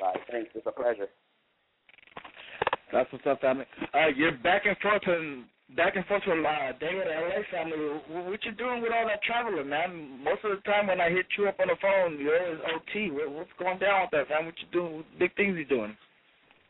Right. 0.00 0.20
Thanks. 0.30 0.50
It's 0.54 0.66
a 0.66 0.72
pleasure. 0.72 1.08
That's 2.96 3.12
what's 3.12 3.28
up, 3.28 3.44
family. 3.44 3.68
Uh, 3.92 4.08
you're 4.16 4.40
back 4.40 4.64
and 4.64 4.72
forth 4.80 5.04
and 5.04 5.44
back 5.76 6.00
and 6.00 6.06
forth 6.08 6.24
with 6.24 6.40
uh, 6.40 6.72
David 6.80 7.04
LA 7.04 7.44
family. 7.52 7.76
What 8.08 8.40
you 8.40 8.56
doing 8.56 8.80
with 8.80 8.88
all 8.88 9.04
that 9.04 9.20
traveling, 9.20 9.68
man? 9.68 10.24
Most 10.24 10.40
of 10.48 10.56
the 10.56 10.64
time 10.64 10.88
when 10.88 10.96
I 10.96 11.12
hit 11.12 11.28
you 11.36 11.44
up 11.44 11.60
on 11.60 11.68
the 11.68 11.76
phone, 11.76 12.16
you're 12.16 12.40
always 12.40 12.64
OT. 12.72 13.12
What's 13.12 13.52
going 13.60 13.76
down 13.84 14.08
with 14.08 14.16
that, 14.16 14.32
man? 14.32 14.48
What 14.48 14.56
you 14.64 14.68
doing? 14.72 15.04
Big 15.20 15.36
things 15.36 15.60
you 15.60 15.68
doing? 15.68 15.92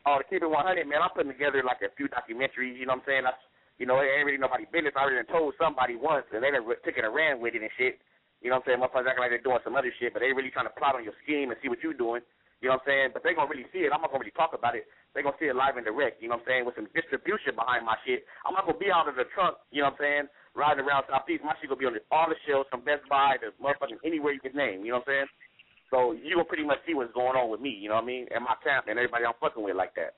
Oh, 0.03 0.19
to 0.19 0.27
keep 0.27 0.43
it 0.43 0.51
100, 0.51 0.83
man, 0.83 0.99
I'm 0.99 1.15
putting 1.15 1.31
together 1.31 1.63
like 1.63 1.79
a 1.79 1.95
few 1.95 2.11
documentaries. 2.11 2.75
You 2.75 2.91
know 2.91 2.99
what 2.99 3.07
I'm 3.07 3.23
saying? 3.23 3.23
That's, 3.23 3.39
you 3.79 3.87
know, 3.87 4.03
it 4.03 4.11
ain't 4.11 4.27
really 4.27 4.35
nobody 4.35 4.67
business. 4.67 4.99
I 4.99 5.07
already 5.07 5.23
told 5.31 5.55
somebody 5.55 5.95
once, 5.95 6.27
and 6.35 6.43
they 6.43 6.51
done 6.51 6.67
took 6.67 6.99
it 6.99 7.07
ran 7.07 7.39
with 7.39 7.55
it 7.55 7.63
and 7.63 7.71
shit. 7.79 8.03
You 8.43 8.51
know 8.51 8.59
what 8.59 8.67
I'm 8.67 8.75
saying? 8.75 8.79
Motherfuckers 8.83 9.15
acting 9.15 9.23
like 9.23 9.31
they're 9.31 9.47
doing 9.47 9.63
some 9.63 9.79
other 9.79 9.95
shit, 9.95 10.11
but 10.11 10.19
they 10.19 10.35
really 10.35 10.51
trying 10.51 10.67
to 10.67 10.75
plot 10.75 10.99
on 10.99 11.07
your 11.07 11.15
scheme 11.23 11.55
and 11.55 11.59
see 11.63 11.71
what 11.71 11.79
you're 11.79 11.95
doing. 11.95 12.19
You 12.61 12.69
know 12.69 12.81
what 12.81 12.89
I'm 12.89 12.89
saying? 12.89 13.09
But 13.13 13.21
they 13.21 13.37
gonna 13.37 13.49
really 13.49 13.69
see 13.69 13.85
it. 13.85 13.93
I'm 13.93 14.01
not 14.01 14.09
gonna 14.09 14.25
really 14.25 14.33
talk 14.33 14.57
about 14.57 14.73
it. 14.73 14.89
They 15.13 15.21
gonna 15.21 15.37
see 15.37 15.49
it 15.49 15.57
live 15.57 15.77
and 15.77 15.85
direct. 15.85 16.21
You 16.21 16.29
know 16.29 16.41
what 16.41 16.49
I'm 16.49 16.49
saying? 16.49 16.63
With 16.65 16.77
some 16.77 16.89
distribution 16.93 17.53
behind 17.53 17.85
my 17.85 17.97
shit. 18.01 18.25
I'm 18.45 18.57
not 18.57 18.65
gonna 18.65 18.81
be 18.81 18.89
out 18.89 19.05
of 19.05 19.13
the 19.13 19.29
trunk. 19.37 19.61
You 19.69 19.85
know 19.85 19.93
what 19.93 20.01
I'm 20.01 20.25
saying? 20.25 20.25
Riding 20.57 20.85
around 20.85 21.05
Southeast. 21.05 21.45
My 21.45 21.53
shit 21.61 21.69
gonna 21.69 21.77
be 21.77 21.85
on 21.85 21.93
the, 21.93 22.01
all 22.09 22.25
the 22.25 22.37
shelves 22.49 22.65
from 22.73 22.81
Best 22.81 23.05
Buy 23.05 23.37
to 23.45 23.53
motherfucking 23.61 24.01
anywhere 24.01 24.33
you 24.33 24.41
can 24.41 24.57
name. 24.57 24.81
You 24.81 24.97
know 24.97 25.05
what 25.05 25.13
I'm 25.13 25.29
saying? 25.29 25.29
So 25.93 26.17
you 26.17 26.35
gonna 26.35 26.49
pretty 26.49 26.65
much 26.65 26.81
see 26.89 26.97
what's 26.97 27.13
going 27.13 27.37
on 27.37 27.53
with 27.53 27.61
me. 27.61 27.69
You 27.69 27.93
know 27.93 28.01
what 28.01 28.09
I 28.09 28.13
mean? 28.13 28.25
And 28.33 28.41
my 28.41 28.57
camp 28.65 28.89
and 28.89 28.97
everybody 28.97 29.25
I'm 29.25 29.37
fucking 29.37 29.61
with 29.61 29.77
like 29.77 29.93
that. 29.95 30.17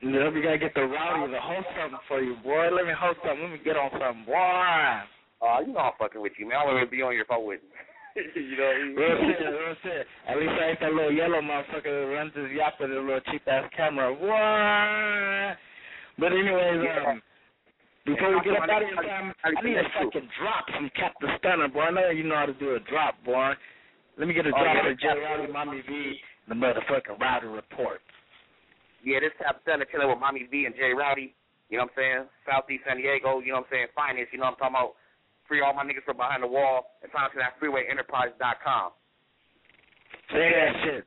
You 0.00 0.10
know, 0.10 0.30
we 0.32 0.42
gotta 0.42 0.58
get 0.58 0.74
the 0.74 0.82
rowdy 0.90 1.30
to 1.30 1.40
host 1.40 1.68
something 1.76 2.02
for 2.08 2.22
you, 2.22 2.34
boy. 2.42 2.72
Let 2.72 2.86
me 2.88 2.96
host 2.96 3.20
something. 3.22 3.46
Let 3.46 3.52
me 3.52 3.60
get 3.62 3.76
on 3.76 3.92
something, 3.94 4.24
boy. 4.24 5.06
Uh, 5.40 5.60
you 5.64 5.72
know 5.72 5.92
I'm 5.92 5.96
fucking 5.98 6.20
with 6.20 6.32
you, 6.38 6.48
man. 6.48 6.60
I 6.60 6.76
even 6.76 6.90
be 6.90 7.02
on 7.02 7.14
your 7.14 7.24
phone 7.24 7.46
with. 7.46 7.60
you 7.62 7.70
know. 8.56 8.72
Real 8.96 9.16
shit, 9.22 9.40
real 9.40 9.76
shit. 9.82 10.06
At 10.28 10.36
least 10.38 10.50
I 10.50 10.70
ain't 10.70 10.80
that 10.80 10.92
little 10.92 11.12
yellow 11.12 11.40
motherfucker 11.40 11.84
that 11.90 12.10
runs 12.12 12.32
his 12.34 12.50
yacht 12.52 12.74
with 12.80 12.90
a 12.90 12.94
little 12.94 13.20
cheap 13.30 13.42
ass 13.46 13.70
camera. 13.76 14.12
What? 14.12 15.58
But 16.18 16.32
anyways, 16.32 16.84
um, 17.06 17.22
before 18.04 18.34
we 18.34 18.40
get 18.44 18.56
up 18.60 18.68
out 18.68 18.82
of 18.82 18.88
here, 18.88 18.96
time, 19.02 19.32
I 19.44 19.50
need 19.64 19.76
a 19.76 19.84
fucking 19.96 20.28
drop 20.40 20.64
from 20.74 20.90
Captain 20.96 21.30
Stunner, 21.38 21.68
boy. 21.68 21.80
I 21.80 21.90
know 21.90 22.10
you 22.10 22.24
know 22.24 22.36
how 22.36 22.46
to 22.46 22.54
do 22.54 22.74
a 22.74 22.80
drop, 22.90 23.22
boy. 23.24 23.52
Let 24.18 24.28
me 24.28 24.34
get 24.34 24.46
a 24.46 24.50
Oh, 24.50 24.58
drop 24.60 24.76
yeah. 24.76 24.82
for 24.84 24.94
J. 24.94 25.06
Rowdy, 25.16 25.52
Mommy 25.52 25.80
V, 25.86 26.16
the 26.48 26.54
motherfucking 26.54 27.18
Rowdy 27.20 27.46
Report. 27.46 28.00
Yeah, 29.04 29.20
this 29.20 29.32
Cap 29.38 29.60
Stunner 29.62 29.86
chilling 29.88 30.08
with 30.10 30.18
Mommy 30.20 30.44
V 30.50 30.66
and 30.66 30.74
Jay 30.74 30.92
Rowdy. 30.92 31.32
You 31.70 31.78
know 31.78 31.84
what 31.84 31.92
I'm 31.96 31.96
saying? 31.96 32.22
Southeast 32.44 32.82
San 32.86 32.98
Diego. 32.98 33.40
You 33.40 33.52
know 33.56 33.62
what 33.64 33.70
I'm 33.70 33.72
saying? 33.72 33.86
Finance. 33.94 34.28
You 34.32 34.38
know 34.42 34.50
what 34.52 34.58
I'm 34.60 34.72
talking 34.74 34.76
about? 34.76 34.92
Free 35.50 35.62
all 35.66 35.74
my 35.74 35.82
niggas 35.82 36.06
from 36.06 36.16
behind 36.16 36.44
the 36.44 36.46
wall. 36.46 36.94
And 37.02 37.10
sign 37.10 37.26
up 37.26 37.32
to 37.32 37.38
that 37.42 37.58
freewayenterprise.com. 37.58 38.90
Say 40.30 40.46
that 40.54 40.72
shit. 40.84 41.04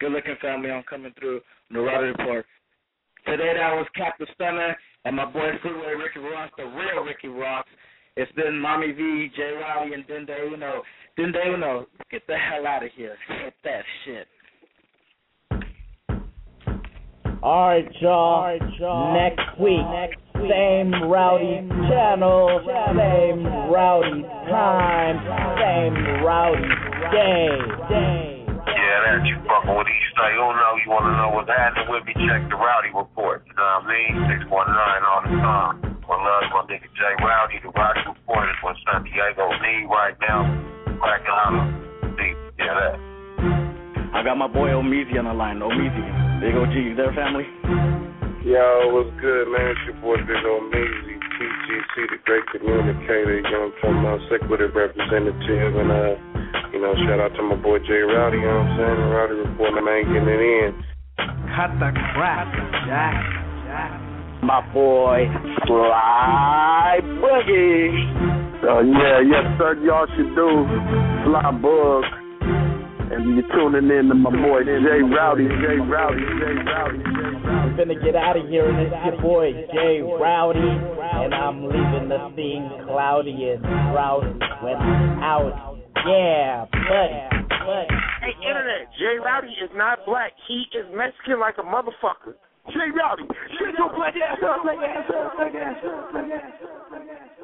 Good 0.00 0.12
looking 0.12 0.36
family. 0.42 0.70
I'm 0.70 0.82
coming 0.82 1.14
through 1.18 1.40
the 1.70 1.80
Rowdy 1.80 2.08
Report. 2.08 2.44
Today 3.24 3.54
that 3.56 3.72
was 3.72 3.86
Captain 3.96 4.26
Stunner 4.34 4.76
and 5.06 5.16
my 5.16 5.24
boy 5.24 5.52
Freeway 5.62 5.94
Ricky 5.96 6.20
Ross, 6.20 6.50
the 6.58 6.64
real 6.64 7.04
Ricky 7.04 7.28
Ross. 7.28 7.64
It's 8.16 8.30
been 8.32 8.60
Mommy 8.60 8.92
V, 8.92 9.30
J. 9.34 9.42
Rowdy, 9.52 9.94
and 9.94 10.06
Dende 10.06 10.52
Uno. 10.52 10.82
Dende 11.18 11.54
Uno, 11.54 11.86
get 12.10 12.26
the 12.26 12.36
hell 12.36 12.66
out 12.66 12.84
of 12.84 12.90
here. 12.94 13.16
Hit 13.42 13.54
that 13.64 13.82
shit. 14.04 14.28
All 17.42 17.68
right, 17.68 17.88
y'all. 18.00 19.14
Next 19.14 19.58
week, 19.58 19.80
same 20.48 21.08
rowdy 21.08 21.64
channel, 21.88 22.60
same 22.96 23.44
rowdy 23.72 24.22
time, 24.50 25.16
same 25.56 25.94
rowdy 26.24 26.68
day. 27.12 28.44
Yeah, 28.64 28.96
that 29.04 29.24
you 29.24 29.36
fucking 29.44 29.76
with 29.76 29.88
East 29.88 30.08
State 30.12 30.36
Uno. 30.36 30.68
You 30.80 30.88
want 30.92 31.04
to 31.08 31.12
know 31.16 31.30
what's 31.32 31.48
happening 31.48 31.88
with 31.88 32.04
me? 32.04 32.12
Check 32.16 32.48
the 32.48 32.56
Rowdy 32.56 32.92
report. 32.92 33.44
You 33.44 33.54
know 33.56 33.84
what 33.84 33.88
I 33.88 33.92
mean? 33.92 34.12
619 34.40 34.56
all 34.56 35.20
the 35.24 35.32
time. 35.40 35.74
One 36.04 36.20
love, 36.20 36.48
my 36.52 36.62
nigga 36.68 36.88
Jay 36.96 37.14
Rowdy. 37.20 37.60
The 37.64 37.72
Rowdy 37.72 38.04
report 38.08 38.48
is 38.48 38.58
what 38.64 38.76
San 38.84 39.04
Diego 39.04 39.48
need 39.60 39.88
right 39.88 40.16
now. 40.20 40.48
Cracking 41.00 41.38
out 41.44 41.54
deep. 42.16 42.36
Yeah, 42.60 42.76
that. 42.76 42.96
I 44.14 44.22
got 44.22 44.36
my 44.36 44.48
boy 44.48 44.72
Omeezy 44.72 45.18
on 45.18 45.24
the 45.28 45.34
line. 45.34 45.60
Omeezy. 45.60 46.40
Big 46.40 46.56
OG, 46.56 46.72
you 46.72 46.94
there, 46.96 47.12
family? 47.12 47.44
Yo, 48.44 48.92
what's 48.92 49.08
good, 49.24 49.48
man? 49.48 49.72
It's 49.72 49.80
your 49.88 49.96
boy 50.04 50.20
Big 50.20 50.44
Ol' 50.44 50.68
Measy, 50.68 51.16
TGC, 51.16 51.94
the 52.12 52.20
great 52.28 52.44
communicator, 52.52 53.40
you 53.40 53.48
know 53.48 53.72
what 53.72 53.72
I'm 53.72 53.80
talking 53.80 54.00
about, 54.04 54.20
Sequitur 54.28 54.68
representative, 54.68 55.72
and, 55.80 55.88
uh, 55.88 56.12
you 56.68 56.76
know, 56.76 56.92
shout 57.08 57.24
out 57.24 57.32
to 57.40 57.42
my 57.42 57.56
boy 57.56 57.80
Jay 57.88 58.04
Rowdy, 58.04 58.36
you 58.36 58.44
know 58.44 58.60
what 58.60 58.68
I'm 58.68 58.76
saying? 58.76 58.96
The 59.00 59.08
Rowdy 59.16 59.34
Report, 59.48 59.72
my 59.72 59.80
man 59.80 60.12
getting 60.12 60.28
it 60.28 60.44
in. 60.44 60.70
Cut 61.56 61.72
the 61.80 61.88
crap, 62.12 62.52
Jack. 62.84 63.16
My 64.44 64.60
boy 64.76 65.24
Fly 65.64 67.00
Boogie. 67.00 67.96
Uh, 68.60 68.84
yeah, 68.84 69.24
yes, 69.24 69.56
sir, 69.56 69.80
y'all 69.80 70.04
should 70.20 70.36
do 70.36 70.68
Fly 71.24 71.48
Bug. 71.64 72.23
And 73.14 73.38
you're 73.38 73.46
tuning 73.54 73.86
in 73.94 74.08
to 74.10 74.14
my 74.18 74.26
boy 74.26 74.66
Jay 74.66 74.98
Rowdy, 75.06 75.46
Jay 75.46 75.78
Rowdy, 75.78 76.18
Jay 76.18 76.58
Rowdy, 76.66 76.98
Jay 76.98 76.98
Rowdy. 76.98 76.98
I'm 77.46 77.78
finna 77.78 77.94
get 78.02 78.16
out 78.18 78.36
of 78.36 78.48
here, 78.50 78.66
and 78.66 78.90
it's 78.90 78.94
your 79.06 79.22
boy 79.22 79.54
Jay 79.70 80.02
Rowdy, 80.02 80.58
and 80.58 81.32
I'm 81.32 81.62
leaving 81.62 82.10
the 82.10 82.18
scene 82.34 82.66
cloudy 82.90 83.54
and 83.54 83.62
rowdy 83.94 84.34
when 84.66 84.74
I'm 84.74 85.22
out. 85.22 85.78
Yeah, 86.02 86.66
buddy, 86.74 87.54
buddy. 87.62 87.94
Hey, 88.18 88.34
internet, 88.42 88.90
Jay 88.98 89.22
Rowdy 89.22 89.54
is 89.62 89.70
not 89.76 90.04
black. 90.06 90.32
He 90.48 90.66
is 90.74 90.84
Mexican 90.90 91.38
like 91.38 91.54
a 91.58 91.62
motherfucker. 91.62 92.34
Jay 92.74 92.90
Rowdy, 92.98 93.30
shut 93.62 93.78
your 93.78 93.94
black 93.94 94.14
ass 94.18 94.42
up, 94.42 94.66
black 94.66 94.82
ass 94.82 95.06
up, 95.14 95.36
black 95.38 95.54
ass 95.54 95.78
up, 95.86 96.10
black 96.10 96.26
ass 96.34 96.64
up, 96.66 96.90
black 96.90 97.06
ass 97.14 97.43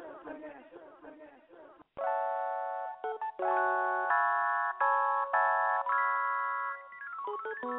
Johnny 7.61 7.77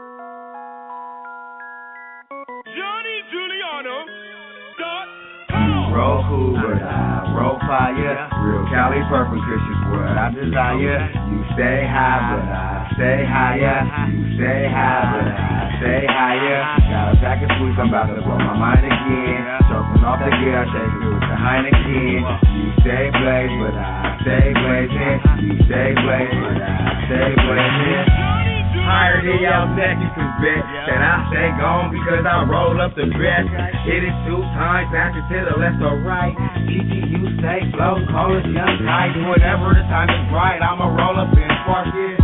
Giuliano. 3.35 4.07
Roll 5.90 6.23
I 6.55 7.35
roll 7.35 7.59
fire. 7.66 8.14
Real 8.47 8.62
Cali 8.71 9.03
purple 9.11 9.42
Christians, 9.42 9.83
what 9.90 10.07
I 10.07 10.31
desire. 10.31 11.03
You 11.35 11.42
stay 11.59 11.83
high, 11.83 12.23
but 12.31 12.47
I 12.47 12.95
stay 12.95 13.27
higher. 13.27 13.83
You 14.07 14.23
stay 14.38 14.71
high, 14.71 15.18
but 15.18 15.27
I 15.35 15.75
stay 15.83 16.07
higher. 16.07 16.62
Got 16.87 17.18
a 17.18 17.18
pack 17.18 17.42
of 17.42 17.51
sweets, 17.59 17.75
I'm 17.83 17.90
about 17.90 18.07
to 18.14 18.23
blow 18.23 18.38
my 18.38 18.55
mind 18.55 18.87
again. 18.87 19.66
Choking 19.66 20.07
off 20.07 20.23
the 20.23 20.31
gear, 20.31 20.62
shake 20.62 20.95
it 20.95 21.11
with 21.11 21.27
the 21.27 21.35
Heineken. 21.35 22.23
You 22.55 22.71
stay 22.87 23.11
blazed, 23.18 23.59
but 23.59 23.75
I 23.75 24.14
stay 24.23 24.47
blazing. 24.55 25.18
You 25.42 25.59
stay 25.66 25.90
blazed, 26.07 26.38
but 26.38 26.62
I 26.71 27.03
stay 27.11 27.35
blazing. 27.35 28.52
Higher 28.73 29.21
than 29.21 29.39
y'all 29.45 29.69
neck, 29.77 30.01
you 30.01 30.11
can 30.17 30.29
bet 30.41 30.65
that 30.89 31.01
I 31.05 31.15
stay 31.29 31.49
gone 31.61 31.93
because 31.93 32.25
I 32.25 32.49
roll 32.49 32.81
up 32.81 32.97
the. 32.97 33.05
Hit 33.05 34.03
it 34.07 34.17
two 34.25 34.41
times, 34.57 34.89
back 34.89 35.13
it 35.13 35.25
to 35.29 35.39
the 35.53 35.55
left 35.61 35.83
or 35.85 36.01
right. 36.01 36.33
GTU 36.65 37.21
stay 37.43 37.61
flow, 37.77 38.01
call 38.09 38.33
us 38.33 38.47
young 38.49 38.75
tight. 38.87 39.13
Whenever 39.13 39.77
the 39.77 39.85
time 39.93 40.09
is 40.09 40.25
right, 40.33 40.61
I'ma 40.63 40.89
roll 40.89 41.21
up 41.21 41.35
and 41.35 41.53
spark 41.67 41.93
it. 41.93 42.22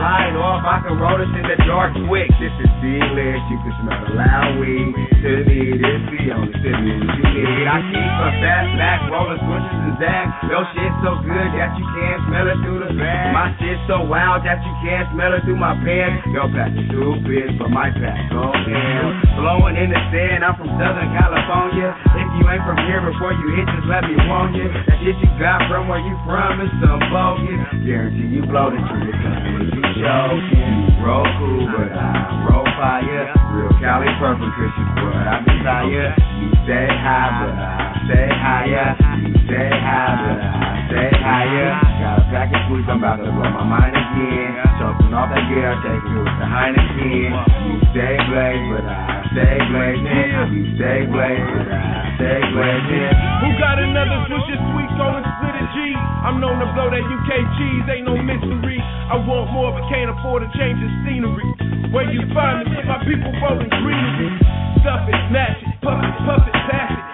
Light 0.00 0.32
off, 0.32 0.64
I 0.64 0.80
can 0.80 0.96
roll 0.96 1.20
this 1.20 1.28
in 1.36 1.44
the 1.44 1.60
dark 1.68 1.92
quick. 2.08 2.32
This 2.40 2.56
is 2.56 2.72
delish, 2.80 3.44
you 3.52 3.58
can 3.60 3.74
smell 3.84 4.00
the 4.00 4.16
loud 4.16 4.56
weed. 4.56 4.96
To 4.96 5.44
me, 5.44 5.76
this 5.76 6.00
the 6.08 6.52
city 6.64 6.92
what 7.04 7.12
you 7.20 7.28
need. 7.36 7.68
I 7.68 7.84
keep 7.84 8.00
a 8.00 8.28
fast 8.40 8.68
black 8.80 9.00
rolling 9.12 9.40
switches 9.44 9.80
and 9.92 9.96
zag. 10.00 10.26
Yo, 10.48 10.64
shit 10.72 10.92
so 11.04 11.20
good 11.20 11.48
that 11.52 11.76
you 11.76 11.84
can't 11.84 12.20
smell 12.32 12.48
it 12.48 12.58
through 12.64 12.80
the 12.80 12.92
bag. 12.96 13.36
My 13.36 13.52
shit 13.60 13.76
so 13.84 14.00
wild 14.08 14.40
that 14.48 14.64
you 14.64 14.72
can't 14.80 15.04
smell 15.12 15.36
it 15.36 15.44
through 15.44 15.60
my 15.60 15.76
pants. 15.84 16.24
Yo, 16.32 16.48
pack 16.48 16.72
is 16.72 16.88
big 17.28 17.60
for 17.60 17.68
my 17.68 17.92
pack. 17.92 18.24
Go 18.32 18.56
in. 18.56 19.04
Blowing 19.36 19.76
in 19.76 19.92
the 19.92 20.00
sand, 20.08 20.40
I'm 20.40 20.56
from 20.56 20.72
Southern 20.80 21.12
California. 21.12 21.92
If 22.16 22.28
you 22.40 22.44
ain't 22.48 22.64
from 22.64 22.80
here 22.88 23.04
before 23.04 23.36
you 23.36 23.46
hit, 23.52 23.68
just 23.68 23.84
let 23.84 24.08
me 24.08 24.16
warn 24.24 24.56
you. 24.56 24.64
That 24.64 24.96
shit 25.04 25.16
you 25.20 25.28
got 25.36 25.68
from 25.68 25.92
where 25.92 26.00
you 26.00 26.16
from 26.24 26.64
is 26.64 26.72
some 26.80 27.04
bogus. 27.12 27.84
Guarantee 27.84 28.32
you 28.32 28.48
blow 28.48 28.72
the 28.72 28.80
tree, 28.80 29.89
cause 30.00 30.32
you 30.32 30.50
joking. 30.50 31.02
Roll 31.04 31.26
cool, 31.38 31.64
but 31.72 31.92
I 31.92 32.46
roll 32.48 32.64
fire. 32.76 33.32
Real 33.52 33.72
Cali 33.80 34.08
purple 34.18 34.50
Christians, 34.56 34.92
what 35.00 35.16
I 35.16 35.40
desire. 35.44 36.14
You 36.40 36.48
stay 36.64 36.88
high, 36.88 37.44
but 37.44 37.54
I 37.56 37.89
stay 38.10 38.26
higher. 38.26 38.90
You 39.22 39.34
stay 39.46 39.70
high, 39.70 40.18
but 40.18 40.38
I 40.42 40.74
stay 40.90 41.10
higher. 41.14 41.70
Got 42.02 42.18
a 42.18 42.24
pack 42.34 42.50
of 42.50 42.60
sweets, 42.66 42.90
I'm 42.90 42.98
about 42.98 43.22
to 43.22 43.30
blow 43.30 43.46
my 43.54 43.62
mind 43.62 43.94
again. 43.94 44.50
Choking 44.82 45.14
off 45.14 45.30
that 45.30 45.46
gear, 45.46 45.70
take 45.86 46.02
it 46.02 46.18
with 46.18 46.36
the 46.42 46.46
Heineken. 46.50 47.30
You 47.70 47.74
stay 47.94 48.18
blazed, 48.26 48.66
but 48.74 48.84
I 48.90 49.22
stay 49.30 49.56
blazing. 49.70 50.26
You 50.50 50.62
stay 50.74 50.98
blazed, 51.06 51.50
but 51.54 51.70
I 51.70 52.10
stay 52.18 52.40
blazing. 52.50 53.14
Who 53.46 53.48
got 53.62 53.78
another 53.78 54.18
Swisher 54.26 54.58
Sweet 54.58 54.90
going 54.98 55.22
split 55.22 55.54
a 55.54 55.64
G? 55.70 55.78
I'm 56.26 56.42
known 56.42 56.58
to 56.58 56.66
blow 56.74 56.90
that 56.90 57.04
UK 57.06 57.30
cheese, 57.62 57.84
ain't 57.94 58.10
no 58.10 58.18
mystery. 58.18 58.82
I 58.82 59.22
want 59.22 59.54
more 59.54 59.70
but 59.70 59.86
can't 59.86 60.10
afford 60.10 60.42
to 60.42 60.50
change 60.58 60.82
the 60.82 60.90
scenery. 61.06 61.46
Where 61.94 62.10
you 62.10 62.26
find 62.34 62.66
me, 62.66 62.74
my 62.90 62.98
people 63.06 63.30
rolling 63.38 63.70
greenery. 63.70 64.34
Stuff 64.82 65.06
it, 65.06 65.18
smash 65.30 65.62
it, 65.62 65.78
puff 65.82 66.02
it, 66.02 66.14
puff 66.26 66.42
it, 66.46 66.58
pass 66.66 66.90
it. 66.90 67.09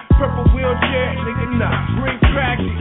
Wheelchair, 0.67 1.15
nigga, 1.23 1.47
nah, 1.63 1.71
green 1.95 2.19
crack 2.35 2.59
it. 2.59 2.75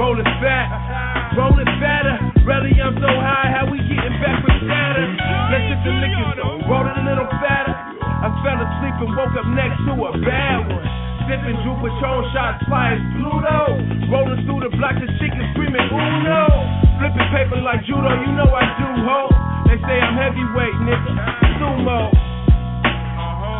Rollin' 0.00 0.24
fat, 0.40 1.36
rollin' 1.36 1.68
fatter. 1.76 2.16
Really, 2.40 2.72
I'm 2.80 2.96
so 2.96 3.10
high, 3.20 3.52
how 3.52 3.68
we 3.68 3.84
getting 3.84 4.16
back 4.24 4.40
with 4.40 4.56
data? 4.64 5.04
Let's 5.52 5.68
hit 5.68 5.76
the 5.84 5.92
liquor 5.92 6.24
store, 6.40 6.56
rollin' 6.64 6.96
a 6.96 7.04
little 7.04 7.28
fatter. 7.36 7.76
I 8.00 8.32
fell 8.40 8.56
asleep 8.56 8.96
and 9.04 9.12
woke 9.12 9.36
up 9.36 9.44
next 9.52 9.76
to 9.76 9.92
a 10.08 10.12
bad 10.24 10.72
one. 10.72 10.88
Sipping 11.28 11.60
Drew 11.68 11.76
Patron 11.84 12.24
shots, 12.32 12.64
flying 12.64 13.04
Pluto. 13.20 13.76
Rolling 14.08 14.40
through 14.48 14.64
the 14.64 14.72
block, 14.80 14.96
the 14.96 15.12
chicken 15.20 15.44
screaming, 15.52 15.84
Uno. 15.84 16.48
Flipping 16.96 17.28
paper 17.28 17.60
like 17.60 17.84
judo, 17.84 18.08
you 18.24 18.32
know 18.40 18.48
I 18.56 18.64
do, 18.80 18.88
ho. 19.04 19.28
They 19.68 19.76
say 19.84 20.00
I'm 20.00 20.16
heavyweight, 20.16 20.80
nigga. 20.80 21.12
Sumo. 21.60 22.08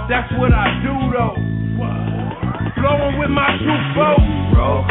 That's 0.09 0.33
what 0.41 0.57
I 0.57 0.73
do, 0.81 0.97
though. 1.13 1.58
With 2.79 3.31
my 3.31 3.59
true. 3.59 3.75
Roll 3.99 4.87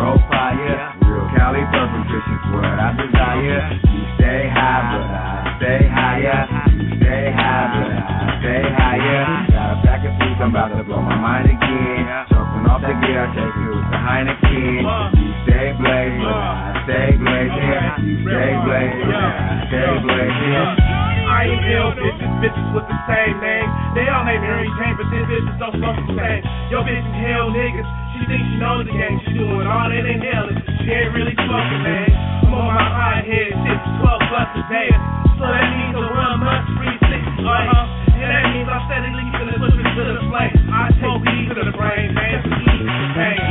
roll 0.00 0.18
fire. 0.32 0.96
Real 1.04 1.28
Cali 1.36 1.60
what 1.60 2.64
I 2.64 2.96
desire. 2.96 3.60
You 3.84 4.02
stay 4.16 4.48
high, 4.48 4.88
but 4.88 5.04
I 5.04 5.56
stay 5.60 5.80
higher. 5.92 6.40
You 6.72 6.88
stay 6.96 7.24
high, 7.36 7.68
but 7.68 7.92
I 7.92 8.40
stay 8.40 8.64
higher. 8.64 9.24
Got 9.52 9.76
a 9.76 9.82
pack 9.84 10.00
of 10.08 10.12
sweets, 10.16 10.40
I'm 10.40 10.56
about 10.56 10.72
to 10.72 10.82
blow 10.84 11.02
my 11.02 11.20
mind 11.20 11.52
again. 11.52 12.00
Choking 12.32 12.64
off 12.64 12.80
the 12.80 12.96
gear, 13.04 13.28
take 13.36 13.44
it 13.44 13.68
with 13.76 13.84
the 13.84 13.98
Heineken. 14.00 14.80
You 15.20 15.32
stay 15.44 15.76
but 15.76 16.32
I 16.32 16.80
stay 16.88 17.08
blazing. 17.20 17.76
You 18.08 18.24
stay 18.24 18.52
but 18.56 19.12
I 19.12 19.68
stay 19.68 19.92
blazing. 20.00 20.99
I 21.40 21.48
ain't 21.48 21.72
ill 21.72 21.96
bitches, 21.96 22.32
bitches 22.44 22.68
with 22.76 22.84
the 22.84 22.98
same 23.08 23.40
name. 23.40 23.64
They 23.96 24.04
all 24.12 24.28
name 24.28 24.44
Mary 24.44 24.68
Jane, 24.76 24.92
but 24.92 25.08
this 25.08 25.24
bitch 25.24 25.48
is 25.48 25.56
so 25.56 25.72
fucking 25.72 26.12
same. 26.12 26.44
Yo, 26.68 26.84
bitch 26.84 27.00
is 27.00 27.16
hell 27.16 27.48
niggas. 27.48 27.88
She 28.12 28.28
thinks 28.28 28.44
she 28.44 28.56
knows 28.60 28.84
the 28.84 28.92
game. 28.92 29.16
She 29.24 29.40
doing 29.40 29.64
all 29.64 29.88
that 29.88 30.04
ain't 30.04 30.20
hell. 30.20 30.52
She 30.52 30.92
ain't 30.92 31.16
really 31.16 31.32
fucking, 31.32 31.80
man. 31.80 32.12
I'm 32.44 32.52
on 32.52 32.68
my 32.68 32.76
high 32.76 33.24
head, 33.24 33.56
shit, 33.56 33.80
12 34.04 34.20
bucks 34.28 34.52
a 34.52 34.64
day. 34.68 34.92
So 35.40 35.48
that 35.48 35.64
means 35.80 35.96
a 35.96 36.04
one 36.12 36.44
month 36.44 36.76
free 36.76 36.96
six, 37.08 37.24
uh-huh. 37.24 38.20
And 38.20 38.28
that 38.28 38.44
means 38.52 38.68
I'm 38.68 38.84
steadily 38.84 39.24
gonna 39.32 39.56
push 39.56 39.80
it 39.80 39.88
to 39.96 40.02
the 40.12 40.24
flame. 40.28 40.52
I 40.68 40.92
take 41.00 41.24
weed 41.24 41.56
to 41.56 41.64
the 41.64 41.72
brain, 41.72 42.12
man. 42.12 42.36
To 42.44 43.06
pain. 43.16 43.49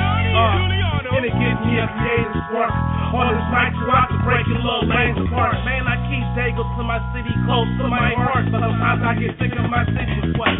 Creative 1.87 2.35
spark. 2.49 2.73
On 3.09 3.25
this 3.25 3.41
mic, 3.49 3.73
so 3.73 3.89
I 3.89 4.05
can 4.05 4.19
break 4.21 4.45
your 4.45 4.61
little 4.61 4.85
lanes 4.85 5.17
apart. 5.17 5.57
Man, 5.65 5.87
I 5.89 5.97
keep 6.05 6.21
Dago 6.37 6.61
to 6.61 6.83
my 6.85 7.01
city, 7.09 7.33
close 7.49 7.65
to 7.81 7.85
my 7.89 8.13
heart. 8.13 8.45
But 8.53 8.61
sometimes 8.61 9.01
I 9.01 9.13
get 9.17 9.33
sick 9.41 9.53
of 9.57 9.65
my 9.65 9.81
city. 9.89 10.29
What 10.37 10.53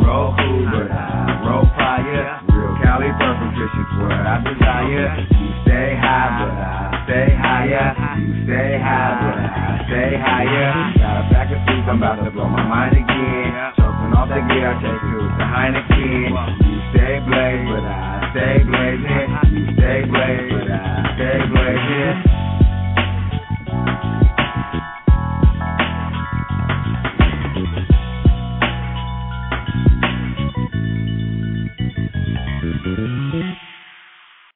Roll 0.00 0.32
cool, 0.40 0.64
but 0.72 0.88
I 0.88 1.44
roll 1.44 1.68
fire. 1.76 2.40
Real 2.48 2.72
Cali 2.80 3.12
purple 3.12 3.50
Christians, 3.52 3.92
what 4.00 4.24
I 4.24 4.36
desire. 4.40 5.08
You 5.36 5.48
stay 5.68 5.90
high, 6.00 6.30
but 6.40 6.52
I 6.56 7.04
stay 7.04 7.28
higher. 7.36 7.88
You 8.24 8.32
stay 8.48 8.72
high, 8.80 9.12
but 9.20 9.36
I 9.36 9.84
stay 9.84 10.10
higher. 10.16 10.70
Got 10.96 11.14
a 11.20 11.24
pack 11.28 11.48
of 11.52 11.60
sweets, 11.68 11.86
I'm 11.92 12.00
about 12.00 12.24
to 12.24 12.30
blow 12.30 12.48
my 12.48 12.64
mind 12.64 12.96
again. 12.96 13.79
Off 14.20 14.28
that 14.28 14.44
gear, 14.52 14.68
take 14.84 15.00
it 15.00 15.16
with 15.16 15.32
the 15.32 15.46
Heineken. 15.48 16.28
You 16.60 16.76
stay 16.92 17.24
blazed, 17.24 17.72
but 17.72 17.88
I 17.88 18.28
stay 18.36 18.60
blazing. 18.68 19.32
You 19.48 19.64
stay 19.80 20.04
blazed, 20.04 20.52
but 20.52 20.68
I 20.68 21.16
stay 21.16 21.40
blazing. 21.48 22.49